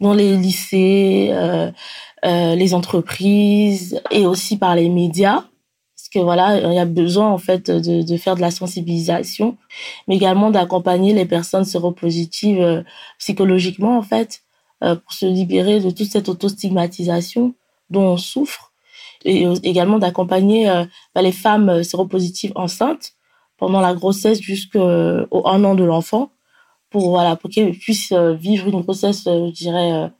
dans 0.00 0.14
les 0.14 0.38
lycées 0.38 1.30
euh, 2.24 2.54
les 2.54 2.72
entreprises 2.72 4.00
et 4.12 4.26
aussi 4.26 4.56
par 4.56 4.76
les 4.76 4.88
médias. 4.88 5.42
Parce 5.96 6.08
que 6.12 6.20
voilà 6.20 6.56
il 6.56 6.72
y 6.72 6.78
a 6.78 6.84
besoin 6.84 7.28
en 7.28 7.38
fait 7.38 7.68
de, 7.68 8.02
de 8.02 8.16
faire 8.16 8.36
de 8.36 8.40
la 8.40 8.52
sensibilisation 8.52 9.56
mais 10.06 10.16
également 10.16 10.50
d'accompagner 10.50 11.14
les 11.14 11.24
personnes 11.24 11.64
séropositives 11.64 12.60
euh, 12.60 12.82
psychologiquement 13.18 13.98
en 13.98 14.02
fait 14.02 14.42
euh, 14.84 14.94
pour 14.94 15.12
se 15.12 15.26
libérer 15.26 15.80
de 15.80 15.90
toute 15.90 16.10
cette 16.10 16.28
autostigmatisation 16.28 17.54
dont 17.90 18.12
on 18.12 18.16
souffre 18.16 18.71
et 19.24 19.46
également 19.62 19.98
d'accompagner 19.98 20.66
bah, 21.14 21.22
les 21.22 21.32
femmes 21.32 21.82
séropositives 21.82 22.52
enceintes 22.54 23.12
pendant 23.56 23.80
la 23.80 23.94
grossesse 23.94 24.40
jusqu'au 24.40 24.80
un 24.80 25.64
an 25.64 25.74
de 25.74 25.84
l'enfant 25.84 26.32
pour 26.90 27.10
voilà 27.10 27.36
pour 27.36 27.50
qu'elles 27.50 27.76
puissent 27.76 28.12
vivre 28.12 28.68
une 28.68 28.80
grossesse 28.80 29.24
je 29.24 29.52
dirais 29.52 30.10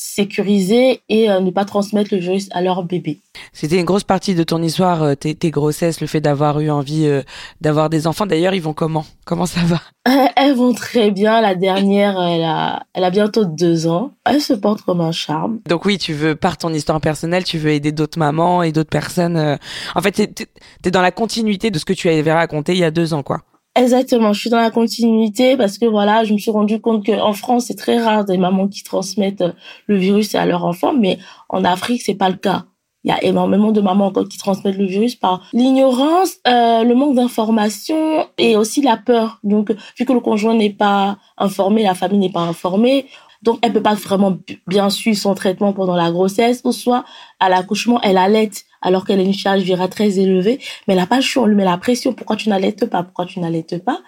sécuriser 0.00 1.02
et 1.08 1.28
euh, 1.28 1.40
ne 1.40 1.50
pas 1.50 1.64
transmettre 1.64 2.14
le 2.14 2.20
virus 2.20 2.48
à 2.52 2.62
leur 2.62 2.84
bébé. 2.84 3.18
C'était 3.52 3.80
une 3.80 3.84
grosse 3.84 4.04
partie 4.04 4.36
de 4.36 4.44
ton 4.44 4.62
histoire, 4.62 5.02
euh, 5.02 5.14
tes, 5.16 5.34
tes, 5.34 5.50
grossesses, 5.50 6.00
le 6.00 6.06
fait 6.06 6.20
d'avoir 6.20 6.60
eu 6.60 6.70
envie 6.70 7.06
euh, 7.06 7.22
d'avoir 7.60 7.90
des 7.90 8.06
enfants. 8.06 8.24
D'ailleurs, 8.24 8.54
ils 8.54 8.62
vont 8.62 8.74
comment? 8.74 9.04
Comment 9.24 9.46
ça 9.46 9.60
va? 9.64 9.80
Elles 10.36 10.54
vont 10.54 10.72
très 10.72 11.10
bien. 11.10 11.40
La 11.40 11.56
dernière, 11.56 12.20
elle 12.22 12.44
a, 12.44 12.84
elle 12.94 13.02
a 13.02 13.10
bientôt 13.10 13.44
deux 13.44 13.88
ans. 13.88 14.12
Elle 14.24 14.40
se 14.40 14.54
porte 14.54 14.82
comme 14.82 15.00
un 15.00 15.10
charme. 15.10 15.58
Donc 15.68 15.84
oui, 15.84 15.98
tu 15.98 16.12
veux, 16.12 16.36
par 16.36 16.58
ton 16.58 16.72
histoire 16.72 17.00
personnelle, 17.00 17.42
tu 17.42 17.58
veux 17.58 17.70
aider 17.70 17.90
d'autres 17.90 18.20
mamans 18.20 18.62
et 18.62 18.70
d'autres 18.70 18.90
personnes. 18.90 19.58
En 19.96 20.00
fait, 20.00 20.12
t'es 20.12 20.46
es 20.84 20.90
dans 20.92 21.02
la 21.02 21.10
continuité 21.10 21.72
de 21.72 21.78
ce 21.78 21.84
que 21.84 21.92
tu 21.92 22.08
avais 22.08 22.32
raconté 22.32 22.72
il 22.72 22.78
y 22.78 22.84
a 22.84 22.92
deux 22.92 23.14
ans, 23.14 23.24
quoi. 23.24 23.40
Exactement, 23.78 24.32
je 24.32 24.40
suis 24.40 24.50
dans 24.50 24.58
la 24.60 24.72
continuité 24.72 25.56
parce 25.56 25.78
que 25.78 25.86
voilà, 25.86 26.24
je 26.24 26.32
me 26.32 26.38
suis 26.38 26.50
rendu 26.50 26.80
compte 26.80 27.06
qu'en 27.06 27.32
France, 27.32 27.66
c'est 27.66 27.76
très 27.76 28.02
rare 28.02 28.24
des 28.24 28.36
mamans 28.36 28.66
qui 28.66 28.82
transmettent 28.82 29.42
euh, 29.42 29.52
le 29.86 29.96
virus 29.96 30.34
à 30.34 30.46
leur 30.46 30.64
enfant, 30.64 30.92
mais 30.92 31.18
en 31.48 31.62
Afrique, 31.64 32.02
c'est 32.02 32.16
pas 32.16 32.28
le 32.28 32.34
cas. 32.34 32.64
Il 33.04 33.10
y 33.10 33.12
a 33.12 33.22
énormément 33.22 33.70
de 33.70 33.80
mamans 33.80 34.06
encore 34.06 34.28
qui 34.28 34.36
transmettent 34.36 34.78
le 34.78 34.86
virus 34.86 35.14
par 35.14 35.48
l'ignorance, 35.52 36.38
euh, 36.48 36.82
le 36.82 36.92
manque 36.96 37.14
d'information 37.14 38.26
et 38.36 38.56
aussi 38.56 38.82
la 38.82 38.96
peur. 38.96 39.38
Donc, 39.44 39.72
vu 39.96 40.04
que 40.04 40.12
le 40.12 40.18
conjoint 40.18 40.54
n'est 40.54 40.70
pas 40.74 41.16
informé, 41.36 41.84
la 41.84 41.94
famille 41.94 42.18
n'est 42.18 42.32
pas 42.32 42.40
informée, 42.40 43.06
donc 43.42 43.60
elle 43.62 43.72
peut 43.72 43.80
pas 43.80 43.94
vraiment 43.94 44.38
bien 44.66 44.90
suivre 44.90 45.16
son 45.16 45.34
traitement 45.34 45.72
pendant 45.72 45.94
la 45.94 46.10
grossesse, 46.10 46.62
ou 46.64 46.72
soit 46.72 47.04
à 47.38 47.48
l'accouchement, 47.48 48.00
elle 48.02 48.18
allait 48.18 48.50
alors 48.82 49.04
qu'elle 49.04 49.20
a 49.20 49.22
une 49.22 49.34
charge 49.34 49.62
virale 49.62 49.90
très 49.90 50.18
élevée, 50.18 50.60
mais 50.86 50.94
le 50.94 51.20
choix, 51.20 51.42
on 51.44 51.46
lui 51.46 51.54
met 51.54 51.64
la 51.64 51.78
pression, 51.78 52.12
pourquoi 52.12 52.36
tu 52.36 52.48
n'allaites 52.48 52.86
pas, 52.86 53.02
pourquoi 53.02 53.26
tu 53.26 53.40
n'allaites 53.40 53.82
pas, 53.84 54.00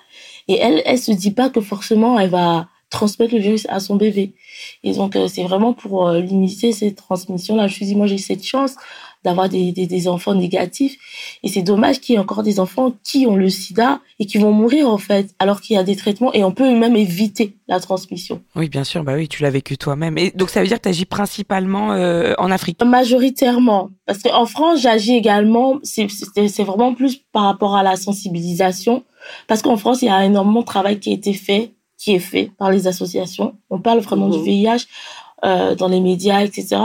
et 0.49 0.59
elle, 0.59 0.83
elle 0.85 0.99
se 0.99 1.13
dit 1.13 1.33
pas 1.33 1.51
que 1.51 1.61
forcément 1.61 2.19
elle 2.19 2.31
va 2.31 2.69
transmettre 2.91 3.35
le 3.35 3.41
virus 3.41 3.67
à 3.69 3.81
son 3.81 3.97
bébé. 3.97 4.35
Et 4.83 4.93
donc 4.93 5.17
euh, 5.17 5.29
c'est 5.29 5.45
vraiment 5.45 5.73
pour 5.73 6.09
euh, 6.09 6.21
limiter 6.21 6.73
cette 6.73 6.97
transmission-là. 6.97 7.69
Je 7.69 7.73
me 7.73 7.77
suis 7.77 7.87
dit, 7.87 7.95
moi 7.95 8.07
j'ai 8.07 8.19
cette 8.19 8.45
chance, 8.45 8.75
d'avoir 9.25 9.49
des, 9.49 9.73
des, 9.73 9.87
des, 9.87 10.09
enfants 10.09 10.35
négatifs. 10.35 10.97
Et 11.43 11.49
c'est 11.49 11.63
dommage 11.63 12.01
qu'il 12.01 12.15
y 12.15 12.17
ait 12.17 12.21
encore 12.21 12.43
des 12.43 12.59
enfants 12.59 12.95
qui 13.05 13.27
ont 13.27 13.37
le 13.37 13.51
sida 13.51 14.01
et 14.19 14.27
qui 14.27 14.39
vont 14.39 14.53
mourir 14.53 14.89
en 14.89 14.99
fait, 14.99 15.35
alors 15.39 15.61
qu'il 15.61 15.77
y 15.77 15.79
a 15.79 15.83
des 15.83 15.97
traitements 15.97 16.33
et 16.33 16.43
on 16.43 16.53
peut 16.53 16.71
même 16.73 16.97
éviter 16.97 17.57
la 17.69 17.81
transmission. 17.81 18.43
Oui, 18.57 18.69
bien 18.69 18.85
sûr, 18.85 19.05
bah 19.05 19.15
oui, 19.15 19.29
tu 19.29 19.43
l'as 19.43 19.51
vécu 19.51 19.77
toi-même. 19.77 20.17
Et 20.17 20.31
donc 20.31 20.51
ça 20.51 20.61
veut 20.61 20.67
dire 20.67 20.79
que 20.79 20.85
tu 20.85 20.89
agis 20.89 21.05
principalement 21.05 21.93
euh, 21.93 22.33
en 22.39 22.51
Afrique? 22.51 22.83
Majoritairement. 22.83 23.91
Parce 24.07 24.23
qu'en 24.23 24.47
France, 24.47 24.81
j'agis 24.81 25.15
également, 25.15 25.79
c'est 25.83 26.09
vraiment 26.65 26.95
plus 26.95 27.19
par 27.33 27.45
rapport 27.45 27.77
à 27.77 27.83
la 27.83 27.97
sensibilisation. 27.97 29.05
Parce 29.47 29.63
qu'en 29.63 29.77
France, 29.77 30.03
il 30.03 30.07
y 30.07 30.09
a 30.09 30.25
énormément 30.25 30.61
de 30.61 30.67
travail 30.67 30.99
qui 30.99 31.11
a 31.11 31.13
été 31.13 31.35
fait, 31.35 31.73
qui 31.99 32.15
est 32.15 32.21
fait 32.21 32.51
par 32.59 32.71
les 32.71 32.87
associations. 32.87 33.55
On 33.69 33.81
parle 33.81 34.01
vraiment 34.01 34.29
du 34.29 34.43
VIH. 34.43 34.87
Euh, 35.45 35.75
dans 35.75 35.89
les 35.89 36.01
médias, 36.01 36.43
etc. 36.43 36.77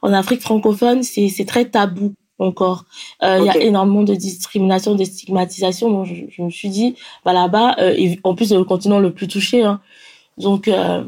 En 0.00 0.12
Afrique 0.14 0.40
francophone, 0.40 1.02
c'est 1.02 1.28
c'est 1.28 1.44
très 1.44 1.66
tabou 1.66 2.14
encore. 2.38 2.84
Euh, 3.22 3.38
il 3.40 3.46
y 3.46 3.50
a 3.50 3.58
énormément 3.58 4.02
de 4.02 4.14
discrimination, 4.14 4.94
de 4.94 5.04
stigmatisation. 5.04 5.90
Donc, 5.90 6.06
je, 6.06 6.14
je 6.30 6.42
me 6.42 6.50
suis 6.50 6.68
dit, 6.68 6.96
bah 7.24 7.32
là-bas, 7.32 7.76
euh, 7.80 8.14
en 8.24 8.34
plus, 8.34 8.46
c'est 8.46 8.56
le 8.56 8.64
continent 8.64 8.98
le 8.98 9.12
plus 9.12 9.28
touché. 9.28 9.62
Hein. 9.62 9.80
Donc, 10.38 10.68
euh, 10.68 11.04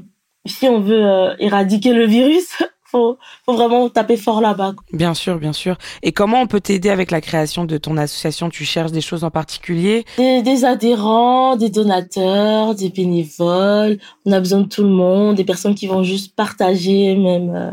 si 0.47 0.67
on 0.69 0.81
veut 0.81 1.37
éradiquer 1.39 1.93
le 1.93 2.07
virus, 2.07 2.63
faut, 2.91 3.19
faut 3.45 3.55
vraiment 3.55 3.89
taper 3.89 4.17
fort 4.17 4.41
là-bas. 4.41 4.75
Bien 4.93 5.15
sûr, 5.15 5.39
bien 5.39 5.53
sûr. 5.53 5.77
Et 6.03 6.13
comment 6.13 6.41
on 6.41 6.47
peut 6.47 6.61
t'aider 6.61 6.91
avec 6.91 7.11
la 7.11 7.21
création 7.21 7.65
de 7.65 7.77
ton 7.79 7.97
association? 7.97 8.51
Tu 8.51 8.65
cherches 8.65 8.93
des 8.93 9.01
choses 9.01 9.25
en 9.25 9.31
particulier? 9.31 10.05
Des, 10.19 10.43
des, 10.43 10.65
adhérents, 10.65 11.57
des 11.57 11.71
donateurs, 11.71 12.75
des 12.75 12.91
bénévoles. 12.91 13.99
On 14.27 14.33
a 14.33 14.41
besoin 14.41 14.61
de 14.61 14.69
tout 14.69 14.83
le 14.83 14.89
monde, 14.89 15.37
des 15.37 15.45
personnes 15.45 15.75
qui 15.75 15.87
vont 15.87 16.03
juste 16.03 16.35
partager, 16.35 17.15
même 17.15 17.55
euh, 17.55 17.71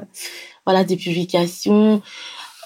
voilà, 0.65 0.84
des 0.84 0.97
publications. 0.97 2.01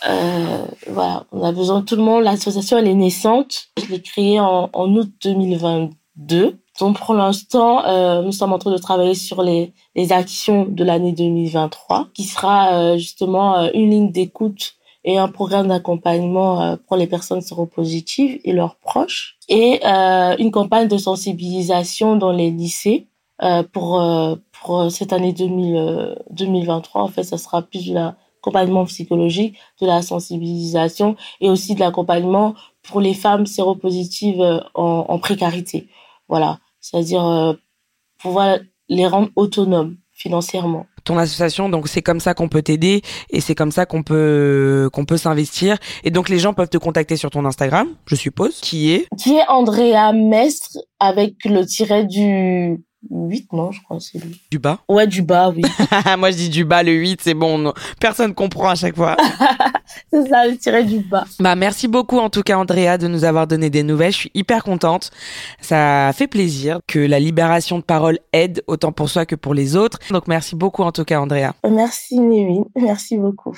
Euh, 0.07 0.65
voilà, 0.87 1.25
on 1.31 1.43
a 1.43 1.51
besoin 1.51 1.81
de 1.81 1.85
tout 1.85 1.95
le 1.95 2.03
monde. 2.03 2.23
L'association, 2.23 2.77
elle 2.77 2.87
est 2.87 2.93
naissante. 2.93 3.67
Je 3.77 3.91
l'ai 3.91 4.01
créée 4.01 4.39
en, 4.39 4.69
en 4.73 4.95
août 4.95 5.11
2022. 5.23 6.57
Donc 6.81 6.97
pour 6.97 7.13
l'instant, 7.13 7.85
euh, 7.85 8.23
nous 8.23 8.31
sommes 8.31 8.53
en 8.53 8.57
train 8.57 8.71
de 8.71 8.77
travailler 8.79 9.13
sur 9.13 9.43
les, 9.43 9.71
les 9.95 10.11
actions 10.11 10.65
de 10.65 10.83
l'année 10.83 11.11
2023, 11.11 12.07
qui 12.15 12.23
sera 12.23 12.73
euh, 12.73 12.97
justement 12.97 13.55
euh, 13.55 13.69
une 13.75 13.91
ligne 13.91 14.11
d'écoute 14.11 14.73
et 15.03 15.19
un 15.19 15.27
programme 15.27 15.67
d'accompagnement 15.67 16.77
pour 16.87 16.97
les 16.97 17.05
personnes 17.05 17.41
séropositives 17.41 18.39
et 18.43 18.51
leurs 18.51 18.77
proches, 18.77 19.37
et 19.47 19.83
une 19.83 20.51
campagne 20.51 20.87
de 20.87 20.97
sensibilisation 20.97 22.17
dans 22.17 22.31
les 22.31 22.51
lycées 22.51 23.07
pour 23.71 23.99
pour 24.61 24.91
cette 24.91 25.11
année 25.11 25.33
2000, 25.33 26.17
2023. 26.29 27.01
En 27.01 27.07
fait, 27.07 27.23
ça 27.23 27.39
sera 27.39 27.63
plus 27.63 27.87
de 27.87 27.95
l'accompagnement 27.95 28.85
psychologique, 28.85 29.57
de 29.81 29.87
la 29.87 30.03
sensibilisation 30.03 31.15
et 31.41 31.49
aussi 31.49 31.73
de 31.73 31.79
l'accompagnement 31.79 32.53
pour 32.83 33.01
les 33.01 33.15
femmes 33.15 33.47
séropositives 33.47 34.61
en, 34.75 35.05
en 35.09 35.17
précarité. 35.17 35.87
Voilà, 36.29 36.59
c'est-à-dire 36.81 37.25
euh, 37.25 37.53
pouvoir 38.19 38.57
les 38.89 39.07
rendre 39.07 39.29
autonomes 39.35 39.97
financièrement. 40.11 40.85
Ton 41.03 41.17
association, 41.17 41.69
donc 41.69 41.87
c'est 41.87 42.03
comme 42.03 42.19
ça 42.19 42.35
qu'on 42.35 42.47
peut 42.47 42.61
t'aider 42.61 43.01
et 43.31 43.41
c'est 43.41 43.55
comme 43.55 43.71
ça 43.71 43.87
qu'on 43.87 44.03
peut 44.03 44.89
qu'on 44.93 45.05
peut 45.05 45.17
s'investir. 45.17 45.77
Et 46.03 46.11
donc 46.11 46.29
les 46.29 46.37
gens 46.37 46.53
peuvent 46.53 46.69
te 46.69 46.77
contacter 46.77 47.15
sur 47.15 47.31
ton 47.31 47.45
Instagram, 47.45 47.87
je 48.05 48.15
suppose, 48.15 48.59
qui 48.59 48.91
est? 48.91 49.07
Qui 49.17 49.37
est 49.37 49.47
Andrea 49.47 50.13
Mestre 50.13 50.77
avec 50.99 51.43
le 51.45 51.65
tiret 51.65 52.05
du 52.05 52.83
8, 53.09 53.53
non, 53.53 53.71
je 53.71 53.81
crois, 53.81 53.99
c'est 53.99 54.19
lui. 54.19 54.39
Du 54.51 54.59
bas? 54.59 54.79
Ouais, 54.87 55.07
du 55.07 55.23
bas, 55.23 55.49
oui. 55.49 55.63
Moi, 56.19 56.31
je 56.31 56.37
dis 56.37 56.49
du 56.49 56.65
bas, 56.65 56.83
le 56.83 56.91
8, 56.91 57.19
c'est 57.23 57.33
bon. 57.33 57.57
Non. 57.57 57.73
Personne 57.99 58.33
comprend 58.33 58.69
à 58.69 58.75
chaque 58.75 58.95
fois. 58.95 59.17
c'est 60.11 60.27
ça, 60.27 60.47
le 60.47 60.57
tiret 60.57 60.83
du 60.83 60.99
bas. 60.99 61.25
Bah, 61.39 61.55
merci 61.55 61.87
beaucoup, 61.87 62.17
en 62.17 62.29
tout 62.29 62.41
cas, 62.41 62.57
Andrea, 62.57 62.97
de 62.97 63.07
nous 63.07 63.23
avoir 63.23 63.47
donné 63.47 63.69
des 63.69 63.83
nouvelles. 63.83 64.11
Je 64.11 64.17
suis 64.17 64.31
hyper 64.33 64.63
contente. 64.63 65.11
Ça 65.61 66.11
fait 66.13 66.27
plaisir 66.27 66.79
que 66.87 66.99
la 66.99 67.19
libération 67.19 67.77
de 67.77 67.83
parole 67.83 68.19
aide 68.33 68.63
autant 68.67 68.91
pour 68.91 69.09
soi 69.09 69.25
que 69.25 69.35
pour 69.35 69.53
les 69.53 69.75
autres. 69.75 69.99
Donc, 70.09 70.27
merci 70.27 70.55
beaucoup, 70.55 70.83
en 70.83 70.91
tout 70.91 71.05
cas, 71.05 71.19
Andrea. 71.19 71.53
Merci, 71.69 72.19
Névin. 72.19 72.65
Merci 72.75 73.17
beaucoup. 73.17 73.57